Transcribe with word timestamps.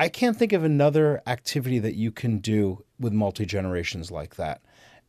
I 0.00 0.08
can't 0.08 0.34
think 0.34 0.54
of 0.54 0.64
another 0.64 1.20
activity 1.26 1.78
that 1.78 1.94
you 1.94 2.10
can 2.10 2.38
do 2.38 2.86
with 2.98 3.12
multi 3.12 3.44
generations 3.44 4.10
like 4.10 4.36
that. 4.36 4.62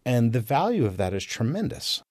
And 0.06 0.34
the 0.34 0.42
value 0.42 0.86
of 0.86 0.98
that 0.98 1.14
is 1.14 1.24
tremendous. 1.24 2.04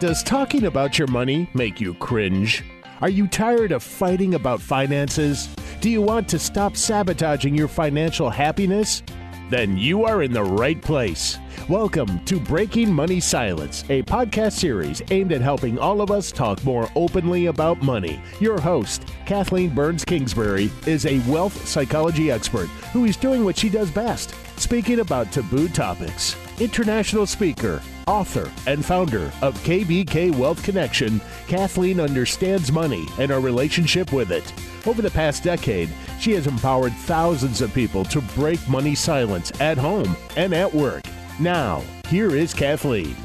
Does 0.00 0.24
talking 0.24 0.64
about 0.64 0.98
your 0.98 1.06
money 1.06 1.48
make 1.54 1.80
you 1.80 1.94
cringe? 1.94 2.64
Are 3.00 3.08
you 3.08 3.28
tired 3.28 3.70
of 3.70 3.84
fighting 3.84 4.34
about 4.34 4.60
finances? 4.60 5.48
Do 5.80 5.88
you 5.88 6.02
want 6.02 6.28
to 6.30 6.40
stop 6.40 6.76
sabotaging 6.76 7.54
your 7.54 7.68
financial 7.68 8.28
happiness? 8.28 9.04
Then 9.50 9.76
you 9.76 10.04
are 10.04 10.22
in 10.22 10.32
the 10.32 10.44
right 10.44 10.80
place. 10.80 11.36
Welcome 11.68 12.24
to 12.24 12.38
Breaking 12.38 12.92
Money 12.94 13.18
Silence, 13.18 13.82
a 13.90 14.00
podcast 14.04 14.52
series 14.52 15.02
aimed 15.10 15.32
at 15.32 15.40
helping 15.40 15.76
all 15.76 16.00
of 16.00 16.12
us 16.12 16.30
talk 16.30 16.62
more 16.62 16.88
openly 16.94 17.46
about 17.46 17.82
money. 17.82 18.22
Your 18.38 18.60
host, 18.60 19.08
Kathleen 19.26 19.74
Burns 19.74 20.04
Kingsbury, 20.04 20.70
is 20.86 21.04
a 21.04 21.18
wealth 21.28 21.66
psychology 21.66 22.30
expert 22.30 22.68
who 22.92 23.06
is 23.06 23.16
doing 23.16 23.42
what 23.42 23.58
she 23.58 23.68
does 23.68 23.90
best 23.90 24.36
speaking 24.56 25.00
about 25.00 25.32
taboo 25.32 25.68
topics. 25.68 26.36
International 26.60 27.26
speaker, 27.26 27.82
author, 28.06 28.52
and 28.68 28.84
founder 28.84 29.32
of 29.42 29.58
KBK 29.64 30.32
Wealth 30.36 30.62
Connection, 30.62 31.20
Kathleen 31.48 31.98
understands 31.98 32.70
money 32.70 33.04
and 33.18 33.32
our 33.32 33.40
relationship 33.40 34.12
with 34.12 34.30
it. 34.30 34.52
Over 34.86 35.02
the 35.02 35.10
past 35.10 35.42
decade, 35.42 35.90
she 36.18 36.32
has 36.32 36.46
empowered 36.46 36.92
thousands 36.92 37.60
of 37.60 37.74
people 37.74 38.04
to 38.06 38.20
break 38.34 38.66
money 38.68 38.94
silence 38.94 39.52
at 39.60 39.76
home 39.76 40.16
and 40.36 40.54
at 40.54 40.72
work. 40.72 41.04
Now, 41.38 41.82
here 42.08 42.34
is 42.34 42.54
Kathleen. 42.54 43.16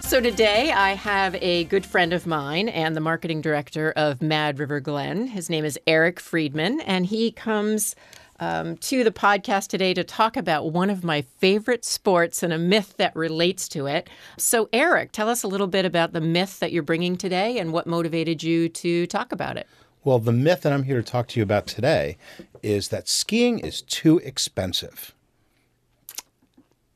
So 0.00 0.20
today 0.20 0.72
I 0.72 0.94
have 0.94 1.36
a 1.36 1.64
good 1.64 1.86
friend 1.86 2.12
of 2.12 2.26
mine 2.26 2.68
and 2.68 2.96
the 2.96 3.00
marketing 3.00 3.42
director 3.42 3.92
of 3.92 4.20
Mad 4.20 4.58
River 4.58 4.80
Glen. 4.80 5.28
His 5.28 5.48
name 5.48 5.64
is 5.64 5.78
Eric 5.86 6.18
Friedman, 6.18 6.80
and 6.80 7.06
he 7.06 7.30
comes 7.30 7.94
um, 8.40 8.76
to 8.78 9.04
the 9.04 9.12
podcast 9.12 9.68
today 9.68 9.94
to 9.94 10.02
talk 10.02 10.36
about 10.36 10.72
one 10.72 10.90
of 10.90 11.04
my 11.04 11.22
favorite 11.38 11.84
sports 11.84 12.42
and 12.42 12.52
a 12.52 12.58
myth 12.58 12.94
that 12.96 13.14
relates 13.14 13.68
to 13.68 13.86
it. 13.86 14.10
So, 14.38 14.68
Eric, 14.72 15.12
tell 15.12 15.28
us 15.28 15.42
a 15.42 15.48
little 15.48 15.66
bit 15.66 15.84
about 15.84 16.12
the 16.12 16.20
myth 16.20 16.58
that 16.58 16.72
you're 16.72 16.82
bringing 16.82 17.16
today 17.16 17.58
and 17.58 17.72
what 17.72 17.86
motivated 17.86 18.42
you 18.42 18.68
to 18.70 19.06
talk 19.06 19.30
about 19.30 19.58
it. 19.58 19.68
Well, 20.02 20.18
the 20.18 20.32
myth 20.32 20.62
that 20.62 20.72
I'm 20.72 20.84
here 20.84 21.02
to 21.02 21.02
talk 21.02 21.28
to 21.28 21.40
you 21.40 21.42
about 21.42 21.66
today 21.66 22.16
is 22.62 22.88
that 22.88 23.08
skiing 23.08 23.58
is 23.58 23.82
too 23.82 24.18
expensive. 24.18 25.14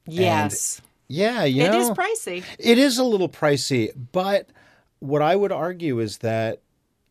Yes. 0.06 0.78
And 0.78 0.88
yeah, 1.08 1.44
you 1.44 1.64
it 1.64 1.70
know, 1.70 1.80
is 1.80 1.90
pricey. 1.90 2.44
It 2.58 2.78
is 2.78 2.98
a 2.98 3.04
little 3.04 3.28
pricey, 3.28 3.90
but 4.12 4.48
what 5.00 5.22
I 5.22 5.36
would 5.36 5.52
argue 5.52 6.00
is 6.00 6.18
that 6.18 6.62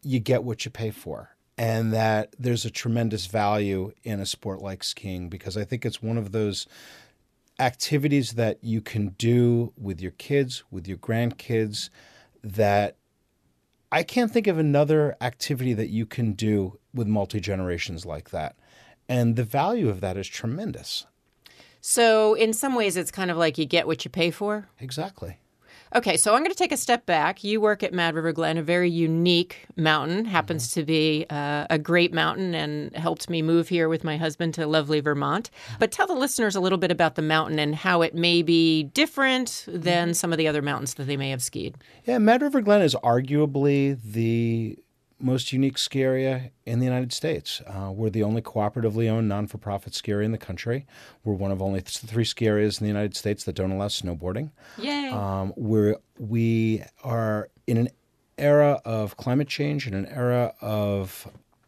you 0.01 0.19
get 0.19 0.43
what 0.43 0.65
you 0.65 0.71
pay 0.71 0.91
for 0.91 1.29
and 1.57 1.93
that 1.93 2.35
there's 2.39 2.65
a 2.65 2.71
tremendous 2.71 3.27
value 3.27 3.91
in 4.03 4.19
a 4.19 4.25
sport 4.25 4.61
like 4.61 4.83
skiing 4.83 5.29
because 5.29 5.55
I 5.55 5.63
think 5.63 5.85
it's 5.85 6.01
one 6.01 6.17
of 6.17 6.31
those 6.31 6.67
activities 7.59 8.31
that 8.31 8.63
you 8.63 8.81
can 8.81 9.09
do 9.09 9.71
with 9.77 10.01
your 10.01 10.11
kids, 10.11 10.63
with 10.71 10.87
your 10.87 10.97
grandkids 10.97 11.89
that 12.43 12.97
I 13.93 14.01
can't 14.01 14.31
think 14.31 14.47
of 14.47 14.57
another 14.57 15.15
activity 15.21 15.73
that 15.73 15.89
you 15.89 16.07
can 16.07 16.33
do 16.33 16.79
with 16.95 17.05
multi 17.05 17.39
generations 17.39 18.07
like 18.07 18.31
that. 18.31 18.55
And 19.07 19.35
the 19.35 19.43
value 19.43 19.87
of 19.87 20.01
that 20.01 20.17
is 20.17 20.27
tremendous. 20.27 21.05
So, 21.79 22.33
in 22.33 22.53
some 22.53 22.73
ways, 22.73 22.97
it's 22.97 23.11
kind 23.11 23.29
of 23.29 23.37
like 23.37 23.59
you 23.59 23.65
get 23.65 23.85
what 23.85 24.03
you 24.03 24.09
pay 24.09 24.31
for. 24.31 24.67
Exactly. 24.79 25.37
Okay, 25.95 26.17
so 26.17 26.33
I'm 26.33 26.39
going 26.39 26.51
to 26.51 26.57
take 26.57 26.71
a 26.71 26.77
step 26.77 27.05
back. 27.05 27.43
You 27.43 27.61
work 27.61 27.83
at 27.83 27.93
Mad 27.93 28.15
River 28.15 28.31
Glen, 28.31 28.57
a 28.57 28.63
very 28.63 28.89
unique 28.89 29.67
mountain, 29.75 30.25
happens 30.25 30.67
mm-hmm. 30.67 30.79
to 30.79 30.85
be 30.85 31.25
uh, 31.29 31.67
a 31.69 31.77
great 31.77 32.11
mountain 32.11 32.55
and 32.55 32.95
helped 32.95 33.29
me 33.29 33.43
move 33.43 33.69
here 33.69 33.87
with 33.87 34.03
my 34.03 34.17
husband 34.17 34.55
to 34.55 34.65
lovely 34.65 35.01
Vermont. 35.01 35.51
But 35.77 35.91
tell 35.91 36.07
the 36.07 36.15
listeners 36.15 36.55
a 36.55 36.59
little 36.59 36.79
bit 36.79 36.89
about 36.89 37.13
the 37.13 37.21
mountain 37.21 37.59
and 37.59 37.75
how 37.75 38.01
it 38.01 38.15
may 38.15 38.41
be 38.41 38.83
different 38.83 39.65
than 39.67 40.09
mm-hmm. 40.09 40.13
some 40.13 40.31
of 40.31 40.39
the 40.39 40.47
other 40.47 40.63
mountains 40.63 40.95
that 40.95 41.03
they 41.03 41.17
may 41.17 41.29
have 41.29 41.43
skied. 41.43 41.75
Yeah, 42.05 42.17
Mad 42.17 42.41
River 42.41 42.61
Glen 42.61 42.81
is 42.81 42.95
arguably 43.03 44.01
the 44.01 44.79
most 45.23 45.53
unique 45.53 45.77
ski 45.77 46.03
area 46.03 46.51
in 46.65 46.79
the 46.79 46.85
United 46.85 47.13
States. 47.13 47.61
Uh, 47.65 47.91
we're 47.91 48.09
the 48.09 48.23
only 48.23 48.41
cooperatively 48.41 49.09
owned 49.09 49.29
non 49.29 49.47
for 49.47 49.57
profit 49.57 49.95
ski 49.95 50.11
area 50.11 50.25
in 50.25 50.31
the 50.31 50.37
country. 50.37 50.85
We're 51.23 51.33
one 51.33 51.51
of 51.51 51.61
only 51.61 51.81
th- 51.81 51.99
three 51.99 52.25
ski 52.25 52.47
areas 52.47 52.79
in 52.79 52.85
the 52.85 52.89
United 52.89 53.15
States 53.15 53.43
that 53.45 53.55
don't 53.55 53.71
allow 53.71 53.87
snowboarding. 53.87 54.51
Yay! 54.77 55.09
Um, 55.09 55.53
we're, 55.55 55.95
we 56.19 56.83
are 57.03 57.49
in 57.65 57.77
an 57.77 57.89
era 58.37 58.81
of 58.83 59.15
climate 59.17 59.47
change, 59.47 59.87
in 59.87 59.93
an 59.93 60.05
era 60.07 60.53
of 60.61 61.27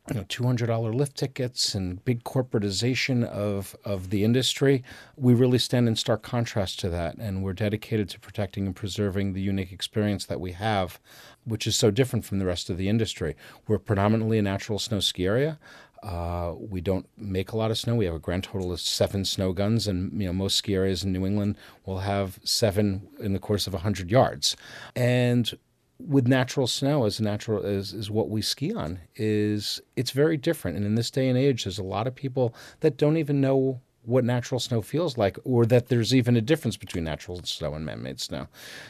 you 0.09 0.15
know, 0.15 0.23
$200 0.23 0.93
lift 0.93 1.17
tickets 1.17 1.73
and 1.73 2.03
big 2.05 2.23
corporatization 2.23 3.23
of, 3.23 3.75
of 3.83 4.11
the 4.11 4.23
industry, 4.23 4.83
we 5.15 5.33
really 5.33 5.57
stand 5.57 5.87
in 5.87 5.95
stark 5.95 6.21
contrast 6.21 6.79
to 6.79 6.89
that. 6.89 7.15
And 7.17 7.43
we're 7.43 7.53
dedicated 7.53 8.09
to 8.09 8.19
protecting 8.19 8.67
and 8.67 8.75
preserving 8.75 9.33
the 9.33 9.41
unique 9.41 9.71
experience 9.71 10.25
that 10.25 10.39
we 10.39 10.51
have, 10.51 10.99
which 11.43 11.65
is 11.65 11.75
so 11.75 11.89
different 11.89 12.23
from 12.23 12.37
the 12.37 12.45
rest 12.45 12.69
of 12.69 12.77
the 12.77 12.87
industry. 12.87 13.35
We're 13.67 13.79
predominantly 13.79 14.37
a 14.37 14.43
natural 14.43 14.77
snow 14.77 14.99
ski 14.99 15.25
area. 15.25 15.57
Uh, 16.03 16.53
we 16.59 16.81
don't 16.81 17.07
make 17.17 17.51
a 17.51 17.57
lot 17.57 17.71
of 17.71 17.77
snow. 17.79 17.95
We 17.95 18.05
have 18.05 18.13
a 18.13 18.19
grand 18.19 18.43
total 18.43 18.71
of 18.71 18.79
seven 18.79 19.25
snow 19.25 19.53
guns, 19.53 19.87
and 19.87 20.21
you 20.21 20.27
know 20.27 20.33
most 20.33 20.55
ski 20.55 20.75
areas 20.75 21.03
in 21.03 21.11
New 21.11 21.25
England 21.25 21.57
will 21.83 21.99
have 21.99 22.37
seven 22.43 23.07
in 23.19 23.33
the 23.33 23.39
course 23.39 23.65
of 23.65 23.73
hundred 23.73 24.11
yards. 24.11 24.55
And 24.95 25.51
with 25.99 26.27
natural 26.27 26.67
snow 26.67 27.05
as 27.05 27.21
natural 27.21 27.65
as 27.65 27.93
is 27.93 28.11
what 28.11 28.29
we 28.29 28.41
ski 28.41 28.73
on 28.73 28.99
is 29.15 29.81
it's 29.95 30.11
very 30.11 30.35
different 30.35 30.75
and 30.75 30.85
in 30.85 30.95
this 30.95 31.09
day 31.09 31.29
and 31.29 31.37
age 31.37 31.63
there's 31.63 31.79
a 31.79 31.83
lot 31.83 32.05
of 32.05 32.13
people 32.13 32.53
that 32.81 32.97
don't 32.97 33.17
even 33.17 33.39
know 33.39 33.79
what 34.03 34.23
natural 34.23 34.59
snow 34.59 34.81
feels 34.81 35.17
like 35.17 35.37
or 35.45 35.65
that 35.65 35.87
there's 35.87 36.13
even 36.13 36.35
a 36.35 36.41
difference 36.41 36.75
between 36.75 37.03
natural 37.03 37.41
snow 37.43 37.73
and 37.73 37.85
man-made 37.85 38.19
snow 38.19 38.47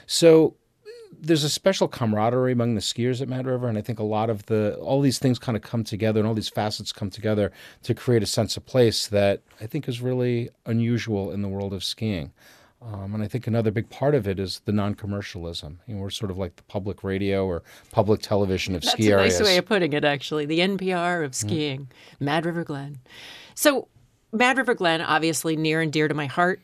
so 0.08 0.56
there's 1.22 1.44
a 1.44 1.50
special 1.50 1.88
camaraderie 1.88 2.52
among 2.52 2.76
the 2.76 2.82
skiers 2.82 3.22
at 3.22 3.30
Mad 3.30 3.46
River, 3.46 3.68
and 3.68 3.78
I 3.78 3.82
think 3.82 4.00
a 4.00 4.04
lot 4.04 4.30
of 4.30 4.46
the 4.48 4.76
all 4.82 5.02
these 5.02 5.20
things 5.20 5.40
kind 5.40 5.56
of 5.56 5.62
come 5.62 5.84
together, 5.84 6.20
and 6.20 6.28
all 6.28 6.34
these 6.34 6.50
facets 6.50 6.92
come 6.92 7.10
together 7.10 7.52
to 7.84 7.94
create 7.94 8.24
a 8.24 8.28
sense 8.28 8.58
of 8.58 8.66
place 8.66 9.08
that 9.08 9.42
I 9.62 9.68
think 9.68 9.88
is 9.88 10.02
really 10.02 10.50
unusual 10.66 11.32
in 11.32 11.42
the 11.42 11.48
world 11.48 11.74
of 11.74 11.84
skiing. 11.84 12.32
Um, 12.94 13.16
and 13.16 13.24
I 13.24 13.28
think 13.28 13.48
another 13.48 13.72
big 13.72 13.90
part 13.90 14.14
of 14.14 14.28
it 14.28 14.40
is 14.40 14.62
the 14.66 14.72
non-commercialism. 14.72 15.80
You 15.88 15.96
know, 15.96 16.02
we're 16.02 16.10
sort 16.12 16.30
of 16.30 16.38
like 16.38 16.56
the 16.56 16.64
public 16.64 17.04
radio 17.04 17.46
or 17.46 17.64
public 17.92 18.22
television 18.22 18.76
of 18.76 18.82
That's 18.82 18.94
ski 18.94 19.12
areas. 19.12 19.34
That's 19.34 19.40
a 19.40 19.44
nice 19.44 19.54
way 19.54 19.58
of 19.58 19.66
putting 19.66 19.94
it, 19.94 20.04
actually. 20.04 20.46
The 20.46 20.60
NPR 20.60 21.24
of 21.26 21.32
mm-hmm. 21.32 21.48
skiing, 21.48 21.80
mm. 21.80 21.88
Mad 22.20 22.46
River 22.46 22.64
Glen. 22.64 23.00
So, 23.56 23.88
Mad 24.32 24.58
River 24.58 24.76
Glen, 24.76 25.02
obviously 25.02 25.56
near 25.56 25.82
and 25.82 25.92
dear 25.92 26.08
to 26.08 26.14
my 26.14 26.28
heart. 26.28 26.62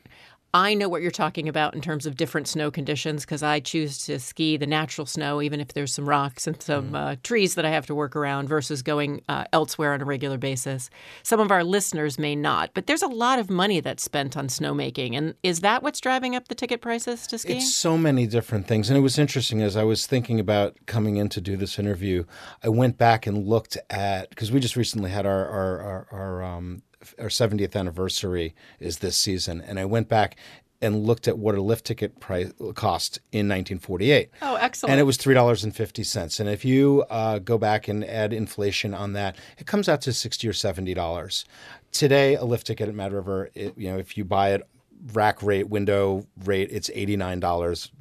I 0.53 0.73
know 0.73 0.89
what 0.89 1.01
you're 1.01 1.11
talking 1.11 1.47
about 1.47 1.73
in 1.75 1.81
terms 1.81 2.05
of 2.05 2.17
different 2.17 2.47
snow 2.47 2.71
conditions 2.71 3.23
because 3.23 3.41
I 3.41 3.61
choose 3.61 4.05
to 4.05 4.19
ski 4.19 4.57
the 4.57 4.67
natural 4.67 5.05
snow, 5.05 5.41
even 5.41 5.61
if 5.61 5.69
there's 5.69 5.93
some 5.93 6.07
rocks 6.07 6.45
and 6.45 6.61
some 6.61 6.91
mm. 6.91 6.95
uh, 6.95 7.15
trees 7.23 7.55
that 7.55 7.65
I 7.65 7.69
have 7.69 7.85
to 7.85 7.95
work 7.95 8.15
around, 8.15 8.49
versus 8.49 8.81
going 8.81 9.21
uh, 9.29 9.45
elsewhere 9.53 9.93
on 9.93 10.01
a 10.01 10.05
regular 10.05 10.37
basis. 10.37 10.89
Some 11.23 11.39
of 11.39 11.51
our 11.51 11.63
listeners 11.63 12.19
may 12.19 12.35
not, 12.35 12.71
but 12.73 12.87
there's 12.87 13.01
a 13.01 13.07
lot 13.07 13.39
of 13.39 13.49
money 13.49 13.79
that's 13.79 14.03
spent 14.03 14.35
on 14.35 14.47
snowmaking. 14.47 15.15
And 15.15 15.35
is 15.41 15.61
that 15.61 15.83
what's 15.83 16.01
driving 16.01 16.35
up 16.35 16.49
the 16.49 16.55
ticket 16.55 16.81
prices 16.81 17.27
to 17.27 17.37
skiing? 17.37 17.59
It's 17.59 17.73
so 17.73 17.97
many 17.97 18.27
different 18.27 18.67
things. 18.67 18.89
And 18.89 18.97
it 18.97 19.01
was 19.01 19.17
interesting 19.17 19.61
as 19.61 19.77
I 19.77 19.83
was 19.83 20.05
thinking 20.05 20.39
about 20.39 20.77
coming 20.85 21.15
in 21.15 21.29
to 21.29 21.39
do 21.39 21.55
this 21.55 21.79
interview, 21.79 22.25
I 22.61 22.69
went 22.69 22.97
back 22.97 23.25
and 23.25 23.47
looked 23.47 23.77
at, 23.89 24.29
because 24.29 24.51
we 24.51 24.59
just 24.59 24.75
recently 24.75 25.11
had 25.11 25.25
our, 25.25 25.47
our, 25.47 25.81
our, 25.81 26.07
our 26.11 26.43
um, 26.43 26.81
our 27.19 27.27
70th 27.27 27.75
anniversary 27.75 28.53
is 28.79 28.99
this 28.99 29.17
season, 29.17 29.61
and 29.61 29.79
I 29.79 29.85
went 29.85 30.07
back 30.07 30.35
and 30.81 31.05
looked 31.05 31.27
at 31.27 31.37
what 31.37 31.53
a 31.55 31.61
lift 31.61 31.85
ticket 31.85 32.19
price 32.19 32.51
cost 32.73 33.19
in 33.31 33.47
1948. 33.47 34.29
Oh, 34.41 34.55
excellent! 34.55 34.91
And 34.91 34.99
it 34.99 35.03
was 35.03 35.17
three 35.17 35.35
dollars 35.35 35.63
and 35.63 35.75
fifty 35.75 36.03
cents. 36.03 36.39
And 36.39 36.49
if 36.49 36.65
you 36.65 37.05
uh, 37.09 37.39
go 37.39 37.57
back 37.57 37.87
and 37.87 38.03
add 38.03 38.33
inflation 38.33 38.93
on 38.93 39.13
that, 39.13 39.37
it 39.57 39.67
comes 39.67 39.87
out 39.87 40.01
to 40.01 40.13
sixty 40.13 40.47
or 40.47 40.53
seventy 40.53 40.93
dollars. 40.93 41.45
Today, 41.91 42.35
a 42.35 42.43
lift 42.43 42.67
ticket 42.67 42.89
at 42.89 42.95
Mad 42.95 43.13
River, 43.13 43.51
it, 43.53 43.77
you 43.77 43.91
know, 43.91 43.97
if 43.97 44.17
you 44.17 44.25
buy 44.25 44.53
it 44.53 44.67
rack 45.13 45.43
rate, 45.43 45.69
window 45.69 46.25
rate, 46.43 46.69
it's 46.71 46.89
eighty 46.93 47.15
nine 47.15 47.39
dollars. 47.39 47.91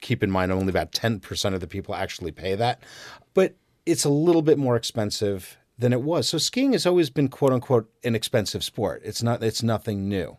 Keep 0.00 0.22
in 0.22 0.30
mind, 0.30 0.52
only 0.52 0.70
about 0.70 0.92
ten 0.92 1.18
percent 1.18 1.54
of 1.54 1.60
the 1.60 1.66
people 1.66 1.94
actually 1.94 2.32
pay 2.32 2.54
that, 2.56 2.82
but 3.32 3.54
it's 3.86 4.04
a 4.04 4.10
little 4.10 4.42
bit 4.42 4.58
more 4.58 4.76
expensive 4.76 5.56
than 5.78 5.92
it 5.92 6.02
was. 6.02 6.28
So 6.28 6.38
skiing 6.38 6.72
has 6.72 6.86
always 6.86 7.10
been 7.10 7.28
quote 7.28 7.52
unquote 7.52 7.90
an 8.04 8.14
expensive 8.14 8.64
sport. 8.64 9.02
It's 9.04 9.22
not. 9.22 9.42
It's 9.42 9.62
nothing 9.62 10.08
new. 10.08 10.38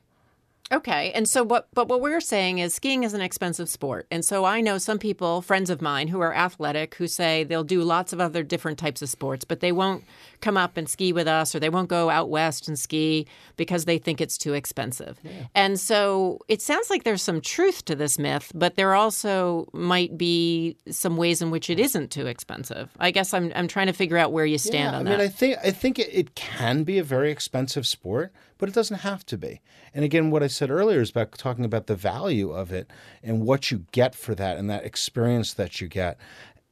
Okay. 0.74 1.12
And 1.12 1.30
so 1.30 1.44
what 1.44 1.68
but 1.74 1.88
what 1.88 2.02
we're 2.02 2.20
saying 2.20 2.58
is 2.58 2.74
skiing 2.74 3.04
is 3.04 3.14
an 3.14 3.22
expensive 3.22 3.70
sport. 3.70 4.08
And 4.10 4.26
so 4.26 4.44
I 4.44 4.60
know 4.60 4.78
some 4.78 4.98
people, 4.98 5.42
friends 5.42 5.70
of 5.70 5.82
mine 5.82 6.08
who 6.08 6.20
are 6.20 6.34
athletic 6.34 6.96
who 6.96 7.08
say 7.08 7.44
they'll 7.44 7.64
do 7.64 7.84
lots 7.84 8.12
of 8.12 8.20
other 8.20 8.42
different 8.44 8.80
types 8.80 9.02
of 9.02 9.10
sports, 9.10 9.46
but 9.46 9.60
they 9.60 9.72
won't 9.72 10.04
come 10.42 10.58
up 10.58 10.76
and 10.76 10.90
ski 10.90 11.14
with 11.14 11.28
us 11.28 11.54
or 11.54 11.60
they 11.60 11.70
won't 11.70 11.90
go 11.90 12.10
out 12.10 12.30
west 12.30 12.68
and 12.68 12.78
ski 12.78 13.28
because 13.56 13.86
they 13.86 13.98
think 13.98 14.20
it's 14.20 14.38
too 14.38 14.54
expensive. 14.54 15.20
Yeah. 15.24 15.32
And 15.54 15.80
so 15.80 16.40
it 16.48 16.62
sounds 16.62 16.90
like 16.90 17.04
there's 17.04 17.22
some 17.22 17.40
truth 17.40 17.86
to 17.86 17.96
this 17.96 18.18
myth, 18.18 18.52
but 18.56 18.76
there 18.76 18.96
also 18.96 19.68
might 19.74 20.18
be 20.18 20.76
some 20.90 21.18
ways 21.18 21.42
in 21.42 21.52
which 21.52 21.70
it 21.70 21.80
isn't 21.80 22.10
too 22.10 22.26
expensive. 22.26 22.90
I 23.00 23.12
guess 23.12 23.34
I'm 23.34 23.52
I'm 23.56 23.68
trying 23.68 23.88
to 23.88 23.94
figure 23.94 24.18
out 24.18 24.32
where 24.32 24.46
you 24.46 24.58
stand 24.58 24.94
yeah, 24.94 25.00
on 25.00 25.08
I 25.08 25.12
that. 25.12 25.18
mean, 25.20 25.22
I 25.22 25.30
think 25.30 25.58
I 25.64 25.72
think 25.72 26.00
it, 26.00 26.10
it 26.12 26.36
can 26.36 26.84
be 26.84 26.98
a 26.98 27.04
very 27.04 27.32
expensive 27.32 27.86
sport, 27.86 28.34
but 28.64 28.70
it 28.70 28.76
doesn't 28.76 29.00
have 29.00 29.26
to 29.26 29.38
be. 29.38 29.60
And 29.94 30.06
again, 30.06 30.32
what 30.32 30.42
I 30.42 30.48
said 30.48 30.72
earlier 30.72 31.02
is 31.02 31.10
about 31.10 31.34
talking 31.34 31.66
about 31.66 31.88
the 31.88 31.98
value 31.98 32.54
of 32.54 32.72
it 32.72 32.90
and 33.22 33.42
what 33.42 33.72
you 33.72 33.88
get 33.92 34.16
for 34.16 34.34
that 34.36 34.58
and 34.58 34.70
that 34.70 34.86
experience 34.86 35.54
that 35.56 35.82
you 35.82 35.90
get. 35.90 36.18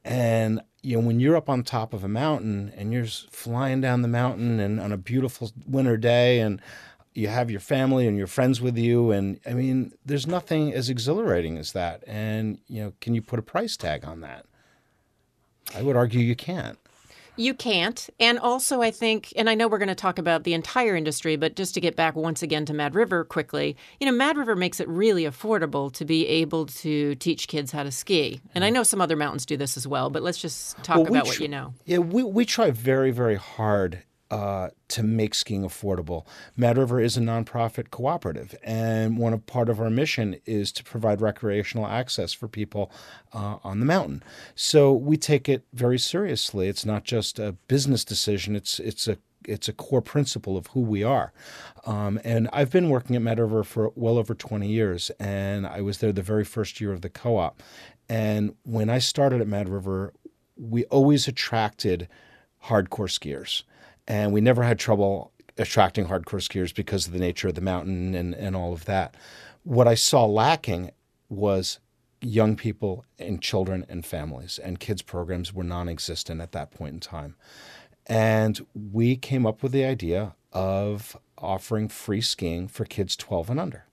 And 0.06 0.62
you 0.84 0.96
know, 0.96 1.06
when 1.06 1.20
you're 1.20 1.36
up 1.36 1.50
on 1.50 1.64
top 1.64 1.94
of 1.94 2.06
a 2.06 2.08
mountain 2.08 2.72
and 2.78 2.94
you're 2.94 3.08
flying 3.08 3.82
down 3.82 4.04
the 4.04 4.08
mountain 4.08 4.62
and 4.62 4.80
on 4.80 4.94
a 4.94 4.98
beautiful 4.98 5.52
winter 5.68 5.98
day 5.98 6.40
and 6.40 6.62
you 7.14 7.28
have 7.28 7.52
your 7.52 7.60
family 7.60 8.08
and 8.08 8.18
your 8.18 8.26
friends 8.26 8.62
with 8.62 8.78
you 8.78 9.12
and 9.12 9.42
I 9.46 9.52
mean, 9.52 9.92
there's 10.06 10.26
nothing 10.26 10.72
as 10.72 10.90
exhilarating 10.90 11.58
as 11.58 11.74
that. 11.74 12.06
And 12.08 12.60
you 12.70 12.82
know, 12.82 12.94
can 13.02 13.16
you 13.16 13.22
put 13.22 13.38
a 13.38 13.42
price 13.42 13.76
tag 13.76 14.06
on 14.06 14.22
that? 14.22 14.46
I 15.76 15.82
would 15.82 15.98
argue 15.98 16.22
you 16.22 16.38
can't. 16.38 16.80
You 17.36 17.54
can't. 17.54 18.10
And 18.20 18.40
also, 18.40 18.82
I 18.82 18.92
think, 18.92 19.34
and 19.36 19.50
I 19.50 19.56
know 19.56 19.68
we're 19.68 19.78
going 19.78 19.88
to 19.88 19.96
talk 19.96 20.20
about 20.20 20.44
the 20.44 20.54
entire 20.54 20.96
industry, 20.96 21.36
but 21.36 21.56
just 21.56 21.74
to 21.76 21.82
get 21.82 21.96
back 21.96 22.16
once 22.16 22.44
again 22.44 22.66
to 22.66 22.74
Mad 22.74 22.94
River 22.96 23.24
quickly, 23.24 23.78
you 24.00 24.06
know, 24.06 24.12
Mad 24.12 24.38
River 24.38 24.56
makes 24.56 24.80
it 24.80 24.88
really 24.88 25.24
affordable 25.24 25.92
to 25.94 26.06
be 26.06 26.28
able 26.28 26.66
to 26.68 27.16
teach 27.16 27.48
kids 27.48 27.72
how 27.72 27.84
to 27.84 27.92
ski. 27.92 28.42
And 28.54 28.64
I 28.64 28.68
mm-hmm. 28.68 28.76
know 28.76 28.84
some 28.84 29.02
other 29.02 29.16
mountains 29.16 29.46
do 29.46 29.58
this 29.58 29.78
as 29.78 29.88
well, 29.88 30.10
but 30.10 30.22
let's 30.22 30.40
just 30.40 30.78
talk 30.84 30.98
well, 30.98 31.08
about 31.08 31.26
tr- 31.26 31.30
what 31.30 31.40
you 31.40 31.48
know. 31.48 31.74
Yeah, 31.86 32.00
we, 32.00 32.24
we 32.24 32.46
try 32.46 32.72
very, 32.72 33.12
very 33.12 33.36
hard 33.36 34.04
uh, 34.32 34.70
to 34.88 35.04
make 35.04 35.36
skiing 35.36 35.64
affordable. 35.64 36.26
Mad 36.56 36.78
River 36.78 37.02
is 37.02 37.18
a 37.18 37.20
nonprofit 37.20 37.92
cooperative, 37.92 38.56
and 38.64 39.18
one 39.18 39.34
of 39.34 39.46
part 39.46 39.68
of 39.68 39.80
our 39.82 39.90
mission 39.90 40.38
is 40.46 40.72
to 40.72 40.84
provide 40.84 41.22
recreational 41.22 41.86
access 41.86 42.32
for 42.32 42.48
people 42.48 42.92
uh, 43.34 43.58
on 43.64 43.82
the 43.82 43.86
mountain. 43.86 44.24
So 44.56 44.94
we 44.94 45.18
take 45.18 45.50
it 45.50 45.66
very 45.74 46.00
seriously. 46.00 46.70
It's 46.70 46.86
not 46.86 47.04
just 47.04 47.40
a 47.40 47.52
business 47.68 48.06
decision; 48.06 48.56
it's 48.56 48.80
it's 48.80 49.08
a 49.08 49.18
it's 49.46 49.68
a 49.68 49.74
core 49.74 50.02
principle 50.02 50.56
of 50.56 50.68
who 50.68 50.80
we 50.80 51.04
are. 51.04 51.34
Um, 51.86 52.20
and 52.24 52.48
I've 52.54 52.72
been 52.72 52.90
working 52.90 53.18
at 53.18 53.22
Mad 53.22 53.40
River 53.40 53.64
for 53.64 53.92
well 53.96 54.18
over 54.18 54.34
20 54.34 54.68
years, 54.68 55.12
and 55.20 55.68
I 55.68 55.82
was 55.82 55.98
there 55.98 56.14
the 56.14 56.22
very 56.22 56.46
first 56.46 56.80
year 56.80 56.94
of 56.94 57.02
the 57.02 57.10
co-op. 57.10 57.62
And 58.08 58.56
when 58.64 58.90
I 58.90 59.00
started 59.00 59.42
at 59.42 59.48
Mad 59.48 59.68
River, 59.68 60.14
we 60.56 60.86
always 60.86 61.28
attracted 61.28 62.08
hardcore 62.66 63.10
skiers 63.10 63.64
and 64.08 64.32
we 64.32 64.42
never 64.42 64.64
had 64.64 64.80
trouble 64.80 65.32
attracting 65.58 66.08
hardcore 66.08 66.42
skiers 66.42 66.74
because 66.74 67.08
of 67.08 67.14
the 67.14 67.20
nature 67.20 67.48
of 67.48 67.56
the 67.56 67.62
mountain 67.62 68.16
and, 68.16 68.34
and 68.36 68.56
all 68.56 68.74
of 68.74 68.86
that. 68.86 69.16
What 69.64 69.88
I 69.88 69.96
saw 69.96 70.26
lacking 70.26 70.92
was 71.30 71.80
young 72.22 72.56
people 72.56 73.06
and 73.20 73.42
children 73.42 73.86
and 73.90 74.06
families, 74.06 74.60
and 74.60 74.80
kids 74.80 75.02
programs 75.02 75.54
were 75.54 75.64
non 75.64 75.90
existent 75.90 76.42
at 76.42 76.52
that 76.52 76.72
point 76.72 76.94
in 76.94 77.00
time. 77.00 77.36
And 78.08 78.66
we 78.74 79.16
came 79.16 79.46
up 79.46 79.62
with 79.62 79.72
the 79.72 79.86
idea 79.86 80.36
of 80.52 81.16
offering 81.38 81.88
free 81.88 82.22
skiing 82.22 82.68
for 82.68 82.86
kids 82.86 83.16
12 83.16 83.52
and 83.52 83.60
under. 83.60 83.86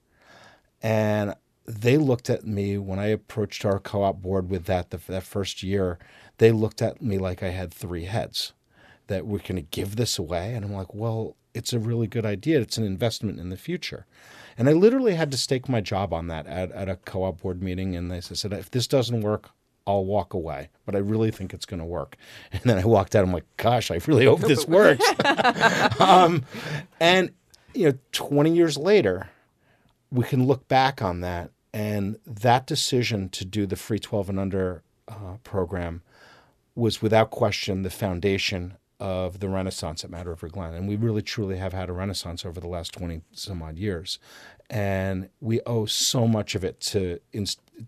And 0.83 1.35
they 1.67 1.99
looked 1.99 2.31
at 2.31 2.47
me 2.47 2.79
when 2.79 2.99
I 2.99 3.07
approached 3.07 3.65
our 3.65 3.79
co 3.79 4.03
op 4.03 4.23
board 4.23 4.49
with 4.49 4.65
that 4.65 4.91
the, 4.91 4.99
that 5.09 5.23
first 5.23 5.63
year, 5.63 5.99
they 6.39 6.51
looked 6.51 6.81
at 6.81 7.03
me 7.03 7.19
like 7.19 7.43
I 7.43 7.51
had 7.51 7.73
three 7.73 8.05
heads 8.05 8.53
that 9.09 9.27
we're 9.27 9.39
going 9.39 9.57
to 9.57 9.63
give 9.63 9.97
this 9.97 10.19
away. 10.19 10.55
And 10.55 10.65
I'm 10.65 10.73
like, 10.73 10.95
well, 10.95 11.37
it's 11.55 11.73
a 11.73 11.79
really 11.79 12.07
good 12.07 12.25
idea. 12.25 12.61
It's 12.61 12.79
an 12.79 12.85
investment 12.85 13.41
in 13.41 13.51
the 13.51 13.57
future. 13.57 14.07
And 14.57 14.69
I 14.69 14.73
literally 14.73 15.15
had 15.15 15.31
to 15.33 15.37
stake 15.37 15.69
my 15.69 15.81
job 15.81 16.13
on 16.13 16.29
that 16.29 16.47
at, 16.47 16.71
at 16.73 16.89
a 16.89 16.97
co 16.97 17.25
op 17.25 17.43
board 17.43 17.63
meeting. 17.63 17.97
And 17.97 18.11
they 18.11 18.21
said, 18.21 18.53
if 18.53 18.71
this 18.71 18.87
doesn't 18.87 19.21
work, 19.21 19.51
I'll 19.87 20.05
walk 20.05 20.35
away, 20.35 20.69
but 20.85 20.95
I 20.95 20.99
really 20.99 21.31
think 21.31 21.55
it's 21.55 21.65
going 21.65 21.81
to 21.81 21.87
work. 21.87 22.17
And 22.53 22.63
then 22.65 22.79
I 22.79 22.85
walked 22.85 23.17
out. 23.17 23.25
I'm 23.25 23.33
like, 23.33 23.47
gosh, 23.57 23.91
I 23.91 24.01
really 24.07 24.27
hope 24.27 24.41
this 24.41 24.67
works. 24.69 25.05
um, 26.01 26.45
and 27.01 27.31
you 27.75 27.91
know, 27.91 27.99
20 28.13 28.55
years 28.55 28.77
later, 28.77 29.31
we 30.11 30.25
can 30.25 30.47
look 30.47 30.69
back 30.69 31.03
on 31.03 31.21
that, 31.21 31.51
and 31.73 32.19
that 32.27 32.67
decision 32.67 33.29
to 33.31 33.45
do 33.45 33.67
the 33.67 33.77
free 33.77 33.99
12 33.99 34.31
and 34.31 34.41
under 34.41 34.83
uh, 35.07 35.37
program 35.45 36.03
was 36.75 37.03
without 37.03 37.31
question 37.31 37.83
the 37.83 37.91
foundation 37.91 38.77
of 39.01 39.41
the 39.41 39.49
Renaissance 39.49 40.05
at 40.05 40.11
Mad 40.11 40.27
River 40.27 40.49
Glen. 40.49 40.75
And 40.75 40.89
we 40.89 40.97
really 40.97 41.23
truly 41.23 41.57
have 41.59 41.73
had 41.73 41.89
a 41.89 41.93
renaissance 41.93 42.45
over 42.45 42.61
the 42.61 42.69
last 42.69 42.93
20 42.93 43.23
some 43.33 43.63
odd 43.63 43.79
years. 43.79 44.19
And 44.69 45.31
we 45.41 45.61
owe 45.67 45.87
so 45.87 46.27
much 46.27 46.55
of 46.55 46.65
it 46.65 46.81
to, 46.81 47.21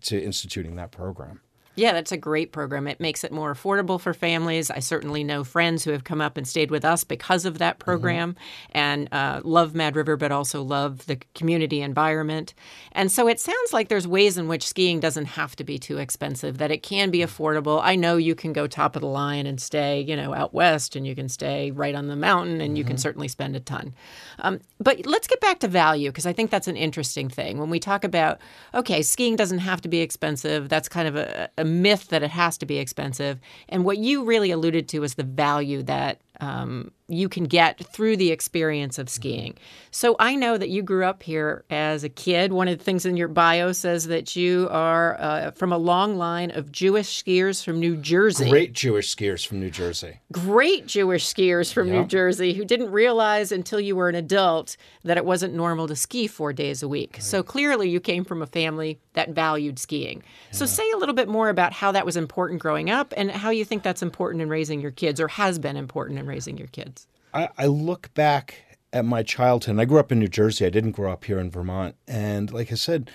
to 0.01 0.21
instituting 0.21 0.75
that 0.75 0.91
program. 0.91 1.41
Yeah, 1.81 1.93
that's 1.93 2.11
a 2.11 2.17
great 2.17 2.51
program. 2.51 2.87
It 2.87 2.99
makes 2.99 3.23
it 3.23 3.31
more 3.31 3.51
affordable 3.51 3.99
for 3.99 4.13
families. 4.13 4.69
I 4.69 4.77
certainly 4.77 5.23
know 5.23 5.43
friends 5.43 5.83
who 5.83 5.89
have 5.89 6.03
come 6.03 6.21
up 6.21 6.37
and 6.37 6.47
stayed 6.47 6.69
with 6.69 6.85
us 6.85 7.03
because 7.03 7.43
of 7.43 7.57
that 7.57 7.79
mm-hmm. 7.79 7.83
program 7.83 8.33
mm-hmm. 8.33 8.77
and 8.77 9.09
uh, 9.11 9.41
love 9.43 9.73
Mad 9.73 9.95
River, 9.95 10.15
but 10.15 10.31
also 10.31 10.61
love 10.61 11.07
the 11.07 11.17
community 11.33 11.81
environment. 11.81 12.53
And 12.91 13.11
so 13.11 13.27
it 13.27 13.39
sounds 13.39 13.73
like 13.73 13.87
there's 13.87 14.07
ways 14.07 14.37
in 14.37 14.47
which 14.47 14.67
skiing 14.67 14.99
doesn't 14.99 15.25
have 15.25 15.55
to 15.55 15.63
be 15.63 15.79
too 15.79 15.97
expensive, 15.97 16.59
that 16.59 16.69
it 16.69 16.83
can 16.83 17.09
be 17.09 17.21
affordable. 17.21 17.81
I 17.81 17.95
know 17.95 18.15
you 18.15 18.35
can 18.35 18.53
go 18.53 18.67
top 18.67 18.95
of 18.95 19.01
the 19.01 19.07
line 19.07 19.47
and 19.47 19.59
stay, 19.59 20.01
you 20.01 20.15
know, 20.15 20.35
out 20.35 20.53
west 20.53 20.95
and 20.95 21.07
you 21.07 21.15
can 21.15 21.29
stay 21.29 21.71
right 21.71 21.95
on 21.95 22.05
the 22.05 22.15
mountain 22.15 22.61
and 22.61 22.69
mm-hmm. 22.69 22.75
you 22.75 22.83
can 22.83 22.97
mm-hmm. 22.97 23.01
certainly 23.01 23.27
spend 23.27 23.55
a 23.55 23.59
ton. 23.59 23.95
Um, 24.37 24.59
but 24.79 25.07
let's 25.07 25.27
get 25.27 25.41
back 25.41 25.57
to 25.61 25.67
value 25.67 26.11
because 26.11 26.27
I 26.27 26.33
think 26.33 26.51
that's 26.51 26.67
an 26.67 26.77
interesting 26.77 27.27
thing. 27.27 27.57
When 27.57 27.71
we 27.71 27.79
talk 27.79 28.03
about, 28.03 28.39
okay, 28.75 29.01
skiing 29.01 29.35
doesn't 29.35 29.59
have 29.59 29.81
to 29.81 29.89
be 29.89 30.01
expensive, 30.01 30.69
that's 30.69 30.87
kind 30.87 31.07
of 31.07 31.15
a, 31.15 31.49
a 31.57 31.70
myth 31.71 32.09
that 32.09 32.23
it 32.23 32.31
has 32.31 32.57
to 32.59 32.65
be 32.65 32.77
expensive. 32.77 33.39
And 33.69 33.85
what 33.85 33.97
you 33.97 34.23
really 34.23 34.51
alluded 34.51 34.87
to 34.89 35.03
is 35.03 35.15
the 35.15 35.23
value 35.23 35.83
that 35.83 36.21
um, 36.41 36.91
you 37.07 37.29
can 37.29 37.43
get 37.43 37.77
through 37.85 38.17
the 38.17 38.31
experience 38.31 38.97
of 38.97 39.09
skiing. 39.09 39.57
So 39.91 40.15
I 40.17 40.35
know 40.35 40.57
that 40.57 40.69
you 40.69 40.81
grew 40.81 41.05
up 41.05 41.21
here 41.23 41.65
as 41.69 42.03
a 42.03 42.09
kid. 42.09 42.53
One 42.53 42.67
of 42.67 42.77
the 42.77 42.83
things 42.83 43.05
in 43.05 43.17
your 43.17 43.27
bio 43.27 43.73
says 43.73 44.07
that 44.07 44.35
you 44.35 44.67
are 44.71 45.19
uh, 45.19 45.51
from 45.51 45.71
a 45.71 45.77
long 45.77 46.17
line 46.17 46.51
of 46.51 46.71
Jewish 46.71 47.23
skiers 47.23 47.63
from 47.63 47.79
New 47.79 47.97
Jersey. 47.97 48.49
Great 48.49 48.73
Jewish 48.73 49.13
skiers 49.13 49.45
from 49.45 49.59
New 49.59 49.69
Jersey. 49.69 50.19
Great 50.31 50.87
Jewish 50.87 51.25
skiers 51.25 51.71
from 51.71 51.91
New 51.91 52.05
Jersey 52.05 52.53
who 52.53 52.65
didn't 52.65 52.91
realize 52.91 53.51
until 53.51 53.79
you 53.79 53.95
were 53.95 54.09
an 54.09 54.15
adult 54.15 54.77
that 55.03 55.17
it 55.17 55.25
wasn't 55.25 55.53
normal 55.53 55.87
to 55.87 55.95
ski 55.95 56.27
four 56.27 56.53
days 56.53 56.81
a 56.81 56.87
week. 56.87 57.11
Right. 57.13 57.23
So 57.23 57.43
clearly 57.43 57.89
you 57.89 57.99
came 57.99 58.23
from 58.23 58.41
a 58.41 58.47
family 58.47 58.99
that 59.13 59.29
valued 59.29 59.77
skiing. 59.77 60.23
Yeah. 60.51 60.57
So 60.57 60.65
say 60.65 60.89
a 60.91 60.97
little 60.97 61.15
bit 61.15 61.27
more 61.27 61.49
about 61.49 61.73
how 61.73 61.91
that 61.91 62.05
was 62.05 62.15
important 62.15 62.61
growing 62.61 62.89
up 62.89 63.13
and 63.17 63.29
how 63.29 63.49
you 63.49 63.65
think 63.65 63.83
that's 63.83 64.01
important 64.01 64.41
in 64.41 64.49
raising 64.49 64.79
your 64.79 64.91
kids 64.91 65.19
or 65.19 65.27
has 65.27 65.59
been 65.59 65.75
important 65.75 66.19
in 66.19 66.25
raising 66.31 66.57
your 66.57 66.67
kids? 66.67 67.07
I, 67.33 67.49
I 67.57 67.65
look 67.67 68.13
back 68.13 68.55
at 68.93 69.05
my 69.05 69.23
childhood. 69.23 69.79
I 69.79 69.85
grew 69.85 69.99
up 69.99 70.11
in 70.11 70.19
New 70.19 70.27
Jersey. 70.27 70.65
I 70.65 70.69
didn't 70.69 70.91
grow 70.91 71.11
up 71.11 71.25
here 71.25 71.39
in 71.39 71.51
Vermont. 71.51 71.95
And 72.07 72.51
like 72.51 72.71
I 72.71 72.75
said, 72.75 73.09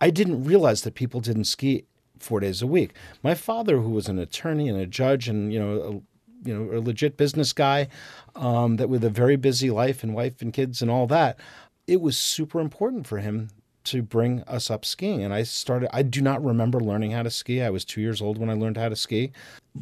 I 0.00 0.10
didn't 0.10 0.44
realize 0.44 0.82
that 0.82 0.94
people 0.94 1.20
didn't 1.20 1.44
ski 1.44 1.84
four 2.18 2.40
days 2.40 2.62
a 2.62 2.66
week. 2.66 2.92
My 3.22 3.34
father, 3.34 3.78
who 3.78 3.90
was 3.90 4.08
an 4.08 4.18
attorney 4.18 4.68
and 4.68 4.78
a 4.78 4.86
judge, 4.86 5.28
and 5.28 5.52
you 5.52 5.58
know, 5.58 5.72
a, 5.74 6.48
you 6.48 6.54
know, 6.54 6.78
a 6.78 6.80
legit 6.80 7.16
business 7.16 7.52
guy, 7.52 7.88
um, 8.34 8.76
that 8.76 8.88
with 8.88 9.04
a 9.04 9.10
very 9.10 9.36
busy 9.36 9.70
life 9.70 10.02
and 10.02 10.14
wife 10.14 10.42
and 10.42 10.52
kids 10.52 10.82
and 10.82 10.90
all 10.90 11.06
that, 11.08 11.38
it 11.86 12.00
was 12.00 12.16
super 12.16 12.60
important 12.60 13.06
for 13.06 13.18
him 13.18 13.48
to 13.84 14.02
bring 14.02 14.42
us 14.42 14.70
up 14.70 14.84
skiing. 14.84 15.22
And 15.22 15.34
I 15.34 15.42
started, 15.42 15.88
I 15.92 16.02
do 16.02 16.20
not 16.20 16.44
remember 16.44 16.80
learning 16.80 17.10
how 17.10 17.22
to 17.24 17.30
ski. 17.30 17.60
I 17.62 17.70
was 17.70 17.84
two 17.84 18.00
years 18.00 18.22
old 18.22 18.38
when 18.38 18.50
I 18.50 18.54
learned 18.54 18.76
how 18.76 18.88
to 18.88 18.96
ski. 18.96 19.32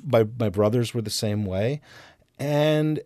My, 0.07 0.27
my 0.39 0.49
brothers 0.49 0.95
were 0.95 1.03
the 1.03 1.11
same 1.11 1.45
way. 1.45 1.81
And 2.41 3.01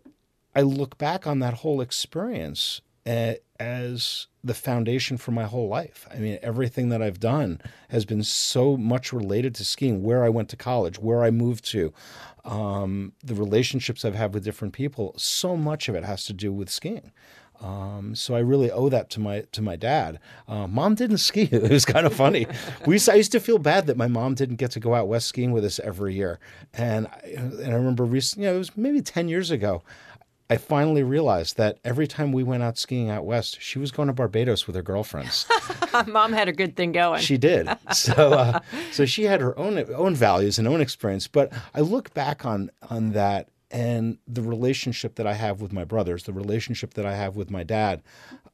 I 0.55 0.61
look 0.61 0.97
back 0.97 1.27
on 1.27 1.39
that 1.39 1.55
whole 1.55 1.81
experience 1.81 2.81
as 3.05 4.27
the 4.43 4.53
foundation 4.53 5.17
for 5.17 5.31
my 5.31 5.43
whole 5.43 5.67
life. 5.67 6.07
I 6.11 6.17
mean, 6.17 6.39
everything 6.41 6.89
that 6.89 7.01
I've 7.01 7.19
done 7.19 7.61
has 7.89 8.05
been 8.05 8.23
so 8.23 8.77
much 8.77 9.13
related 9.13 9.53
to 9.55 9.65
skiing, 9.65 10.01
where 10.01 10.23
I 10.23 10.29
went 10.29 10.49
to 10.49 10.55
college, 10.55 10.97
where 10.97 11.23
I 11.23 11.29
moved 11.29 11.65
to, 11.71 11.93
um, 12.45 13.13
the 13.23 13.35
relationships 13.35 14.05
I've 14.05 14.15
had 14.15 14.33
with 14.33 14.43
different 14.43 14.73
people. 14.73 15.13
So 15.17 15.55
much 15.55 15.89
of 15.89 15.95
it 15.95 16.03
has 16.03 16.25
to 16.25 16.33
do 16.33 16.51
with 16.51 16.69
skiing. 16.69 17.11
Um, 17.61 18.15
so 18.15 18.35
I 18.35 18.39
really 18.39 18.71
owe 18.71 18.89
that 18.89 19.09
to 19.11 19.19
my 19.19 19.41
to 19.51 19.61
my 19.61 19.75
dad. 19.75 20.19
Uh, 20.47 20.67
mom 20.67 20.95
didn't 20.95 21.17
ski. 21.17 21.49
It 21.55 21.71
was 21.71 21.85
kind 21.85 22.05
of 22.05 22.13
funny. 22.13 22.47
we 22.85 22.95
used 22.95 23.05
to, 23.05 23.13
I 23.13 23.15
used 23.15 23.31
to 23.31 23.39
feel 23.39 23.57
bad 23.57 23.87
that 23.87 23.97
my 23.97 24.07
mom 24.07 24.35
didn't 24.35 24.57
get 24.57 24.71
to 24.71 24.79
go 24.79 24.93
out 24.93 25.07
west 25.07 25.27
skiing 25.27 25.51
with 25.51 25.65
us 25.65 25.79
every 25.79 26.13
year. 26.13 26.39
And 26.73 27.07
I, 27.07 27.19
and 27.37 27.67
I 27.67 27.75
remember 27.75 28.03
recently, 28.03 28.45
you 28.45 28.51
know, 28.51 28.55
it 28.55 28.59
was 28.59 28.77
maybe 28.77 29.01
ten 29.01 29.27
years 29.27 29.51
ago. 29.51 29.83
I 30.47 30.57
finally 30.57 31.01
realized 31.01 31.57
that 31.57 31.79
every 31.83 32.05
time 32.05 32.31
we 32.31 32.43
went 32.43 32.61
out 32.61 32.77
skiing 32.77 33.09
out 33.09 33.25
west, 33.25 33.59
she 33.59 33.79
was 33.79 33.91
going 33.91 34.07
to 34.09 34.13
Barbados 34.13 34.67
with 34.67 34.75
her 34.75 34.83
girlfriends. 34.83 35.47
Mom 36.07 36.33
had 36.33 36.47
a 36.47 36.53
good 36.53 36.75
thing 36.75 36.91
going. 36.91 37.19
She 37.19 37.37
did. 37.37 37.67
So, 37.93 38.13
uh, 38.33 38.59
so 38.91 39.07
she 39.07 39.23
had 39.23 39.41
her 39.41 39.57
own 39.57 39.83
own 39.95 40.13
values 40.13 40.59
and 40.59 40.67
own 40.67 40.81
experience. 40.81 41.27
But 41.27 41.51
I 41.73 41.81
look 41.81 42.13
back 42.13 42.45
on 42.45 42.69
on 42.91 43.13
that 43.13 43.49
and 43.71 44.17
the 44.27 44.41
relationship 44.41 45.15
that 45.15 45.27
I 45.27 45.33
have 45.33 45.61
with 45.61 45.73
my 45.73 45.83
brothers, 45.83 46.23
the 46.23 46.33
relationship 46.33 46.93
that 46.95 47.05
I 47.05 47.15
have 47.15 47.35
with 47.35 47.49
my 47.49 47.63
dad. 47.63 48.03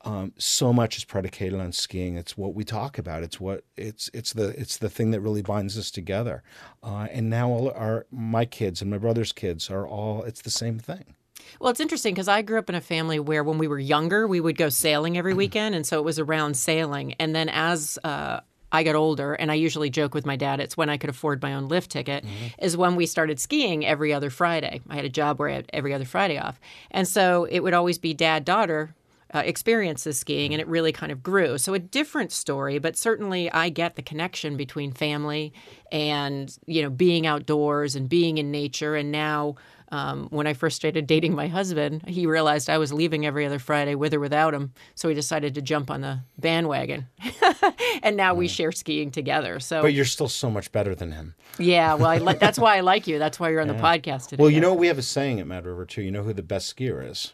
Um, 0.03 0.33
so 0.37 0.73
much 0.73 0.97
is 0.97 1.03
predicated 1.03 1.59
on 1.59 1.71
skiing. 1.71 2.15
It's 2.17 2.35
what 2.35 2.55
we 2.55 2.63
talk 2.63 2.97
about. 2.97 3.21
It's 3.21 3.39
what 3.39 3.63
it's 3.77 4.09
it's 4.13 4.33
the 4.33 4.49
it's 4.59 4.77
the 4.77 4.89
thing 4.89 5.11
that 5.11 5.21
really 5.21 5.43
binds 5.43 5.77
us 5.77 5.91
together. 5.91 6.43
Uh, 6.81 7.07
and 7.11 7.29
now 7.29 7.49
all 7.49 7.71
our 7.71 8.07
my 8.09 8.45
kids 8.45 8.81
and 8.81 8.89
my 8.89 8.97
brother's 8.97 9.31
kids 9.31 9.69
are 9.69 9.87
all. 9.87 10.23
It's 10.23 10.41
the 10.41 10.49
same 10.49 10.79
thing. 10.79 11.15
Well, 11.59 11.71
it's 11.71 11.79
interesting 11.79 12.13
because 12.13 12.27
I 12.27 12.41
grew 12.41 12.59
up 12.59 12.69
in 12.69 12.75
a 12.75 12.81
family 12.81 13.19
where 13.19 13.43
when 13.43 13.57
we 13.57 13.67
were 13.67 13.79
younger, 13.79 14.27
we 14.27 14.39
would 14.39 14.57
go 14.57 14.69
sailing 14.69 15.17
every 15.17 15.33
weekend. 15.33 15.75
And 15.75 15.85
so 15.85 15.99
it 15.99 16.03
was 16.03 16.19
around 16.19 16.55
sailing. 16.55 17.13
And 17.19 17.35
then 17.35 17.49
as 17.49 17.99
uh, 18.03 18.41
I 18.71 18.83
got 18.83 18.95
older, 18.95 19.33
and 19.33 19.51
I 19.51 19.55
usually 19.55 19.89
joke 19.89 20.13
with 20.13 20.25
my 20.25 20.35
dad, 20.35 20.59
it's 20.59 20.77
when 20.77 20.89
I 20.89 20.97
could 20.97 21.09
afford 21.09 21.41
my 21.41 21.53
own 21.53 21.67
lift 21.67 21.91
ticket, 21.91 22.23
mm-hmm. 22.23 22.63
is 22.63 22.77
when 22.77 22.95
we 22.95 23.05
started 23.05 23.39
skiing 23.39 23.85
every 23.85 24.13
other 24.13 24.29
Friday. 24.29 24.81
I 24.89 24.95
had 24.95 25.05
a 25.05 25.09
job 25.09 25.39
where 25.39 25.49
I 25.49 25.53
had 25.53 25.69
every 25.73 25.93
other 25.93 26.05
Friday 26.05 26.37
off. 26.37 26.59
And 26.91 27.07
so 27.07 27.45
it 27.45 27.59
would 27.61 27.73
always 27.73 27.97
be 27.97 28.13
dad 28.13 28.45
daughter. 28.45 28.95
Uh, 29.33 29.41
experiences 29.45 30.19
skiing 30.19 30.53
and 30.53 30.59
it 30.59 30.67
really 30.67 30.91
kind 30.91 31.09
of 31.09 31.23
grew. 31.23 31.57
So 31.57 31.73
a 31.73 31.79
different 31.79 32.33
story, 32.33 32.79
but 32.79 32.97
certainly 32.97 33.49
I 33.49 33.69
get 33.69 33.95
the 33.95 34.01
connection 34.01 34.57
between 34.57 34.91
family 34.91 35.53
and 35.89 36.53
you 36.65 36.81
know 36.81 36.89
being 36.89 37.25
outdoors 37.25 37.95
and 37.95 38.09
being 38.09 38.39
in 38.39 38.51
nature 38.51 38.93
and 38.93 39.09
now 39.09 39.55
um, 39.91 40.27
when 40.29 40.47
I 40.47 40.53
first 40.53 40.77
started 40.77 41.05
dating 41.05 41.35
my 41.35 41.47
husband, 41.47 42.07
he 42.07 42.25
realized 42.25 42.69
I 42.69 42.77
was 42.77 42.93
leaving 42.93 43.25
every 43.25 43.45
other 43.45 43.59
Friday 43.59 43.95
with 43.95 44.13
or 44.13 44.19
without 44.19 44.53
him. 44.53 44.73
So 44.95 45.09
he 45.09 45.15
decided 45.15 45.53
to 45.55 45.61
jump 45.61 45.91
on 45.91 46.01
the 46.01 46.21
bandwagon. 46.37 47.07
and 48.03 48.15
now 48.15 48.33
we 48.33 48.47
share 48.47 48.71
skiing 48.71 49.11
together. 49.11 49.59
So, 49.59 49.81
But 49.81 49.93
you're 49.93 50.05
still 50.05 50.29
so 50.29 50.49
much 50.49 50.71
better 50.71 50.95
than 50.95 51.11
him. 51.11 51.35
Yeah, 51.59 51.95
well, 51.95 52.17
li- 52.19 52.35
that's 52.39 52.57
why 52.57 52.77
I 52.77 52.79
like 52.79 53.05
you. 53.05 53.19
That's 53.19 53.39
why 53.39 53.49
you're 53.49 53.61
on 53.61 53.67
yeah. 53.67 53.73
the 53.73 53.83
podcast 53.83 54.29
today. 54.29 54.41
Well, 54.41 54.49
you 54.49 54.61
know, 54.61 54.73
we 54.73 54.87
have 54.87 54.97
a 54.97 55.03
saying 55.03 55.39
at 55.41 55.47
Mad 55.47 55.65
River, 55.65 55.85
too. 55.85 56.01
You 56.01 56.11
know 56.11 56.23
who 56.23 56.33
the 56.33 56.41
best 56.41 56.75
skier 56.75 57.07
is? 57.07 57.33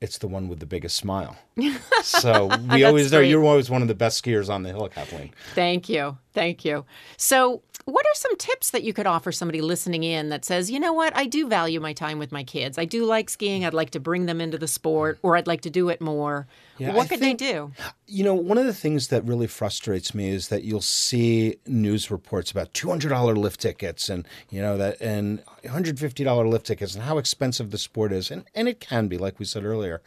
It's 0.00 0.18
the 0.18 0.28
one 0.28 0.48
with 0.48 0.60
the 0.60 0.66
biggest 0.66 0.96
smile. 0.96 1.36
So 2.02 2.50
we 2.70 2.84
always 2.84 3.10
know 3.10 3.20
you're 3.20 3.42
always 3.42 3.70
one 3.70 3.80
of 3.80 3.88
the 3.88 3.94
best 3.94 4.22
skiers 4.22 4.50
on 4.50 4.62
the 4.62 4.68
hill, 4.68 4.86
Kathleen. 4.88 5.32
Thank 5.54 5.88
you. 5.88 6.18
Thank 6.34 6.64
you. 6.64 6.84
So 7.16 7.62
what 7.84 8.04
are 8.04 8.14
some 8.14 8.36
tips 8.36 8.70
that 8.70 8.82
you 8.82 8.92
could 8.92 9.06
offer 9.06 9.30
somebody 9.30 9.60
listening 9.60 10.02
in 10.02 10.30
that 10.30 10.44
says, 10.44 10.70
you 10.70 10.80
know 10.80 10.92
what, 10.92 11.14
I 11.16 11.26
do 11.26 11.46
value 11.46 11.80
my 11.80 11.92
time 11.92 12.18
with 12.18 12.32
my 12.32 12.42
kids. 12.42 12.76
I 12.78 12.86
do 12.86 13.04
like 13.04 13.30
skiing. 13.30 13.64
I'd 13.64 13.74
like 13.74 13.90
to 13.90 14.00
bring 14.00 14.26
them 14.26 14.40
into 14.40 14.58
the 14.58 14.66
sport, 14.66 15.18
or 15.22 15.36
I'd 15.36 15.46
like 15.46 15.60
to 15.60 15.70
do 15.70 15.90
it 15.90 16.00
more. 16.00 16.46
Yeah, 16.78 16.92
what 16.92 17.04
I 17.04 17.08
could 17.08 17.20
think, 17.20 17.38
they 17.38 17.52
do? 17.52 17.72
You 18.06 18.24
know, 18.24 18.34
one 18.34 18.58
of 18.58 18.66
the 18.66 18.74
things 18.74 19.08
that 19.08 19.24
really 19.24 19.46
frustrates 19.46 20.14
me 20.14 20.30
is 20.30 20.48
that 20.48 20.64
you'll 20.64 20.80
see 20.80 21.56
news 21.66 22.10
reports 22.10 22.50
about 22.50 22.74
two 22.74 22.88
hundred 22.88 23.10
dollar 23.10 23.36
lift 23.36 23.60
tickets 23.60 24.08
and 24.08 24.26
you 24.50 24.60
know 24.60 24.76
that 24.76 25.00
and 25.00 25.40
one 25.62 25.72
hundred 25.72 26.00
fifty 26.00 26.24
dollar 26.24 26.48
lift 26.48 26.66
tickets 26.66 26.94
and 26.94 27.04
how 27.04 27.18
expensive 27.18 27.70
the 27.70 27.78
sport 27.78 28.12
is, 28.12 28.30
and 28.30 28.44
and 28.56 28.66
it 28.66 28.80
can 28.80 29.06
be, 29.06 29.18
like 29.18 29.38
we 29.38 29.44
said 29.44 29.64
earlier. 29.64 30.02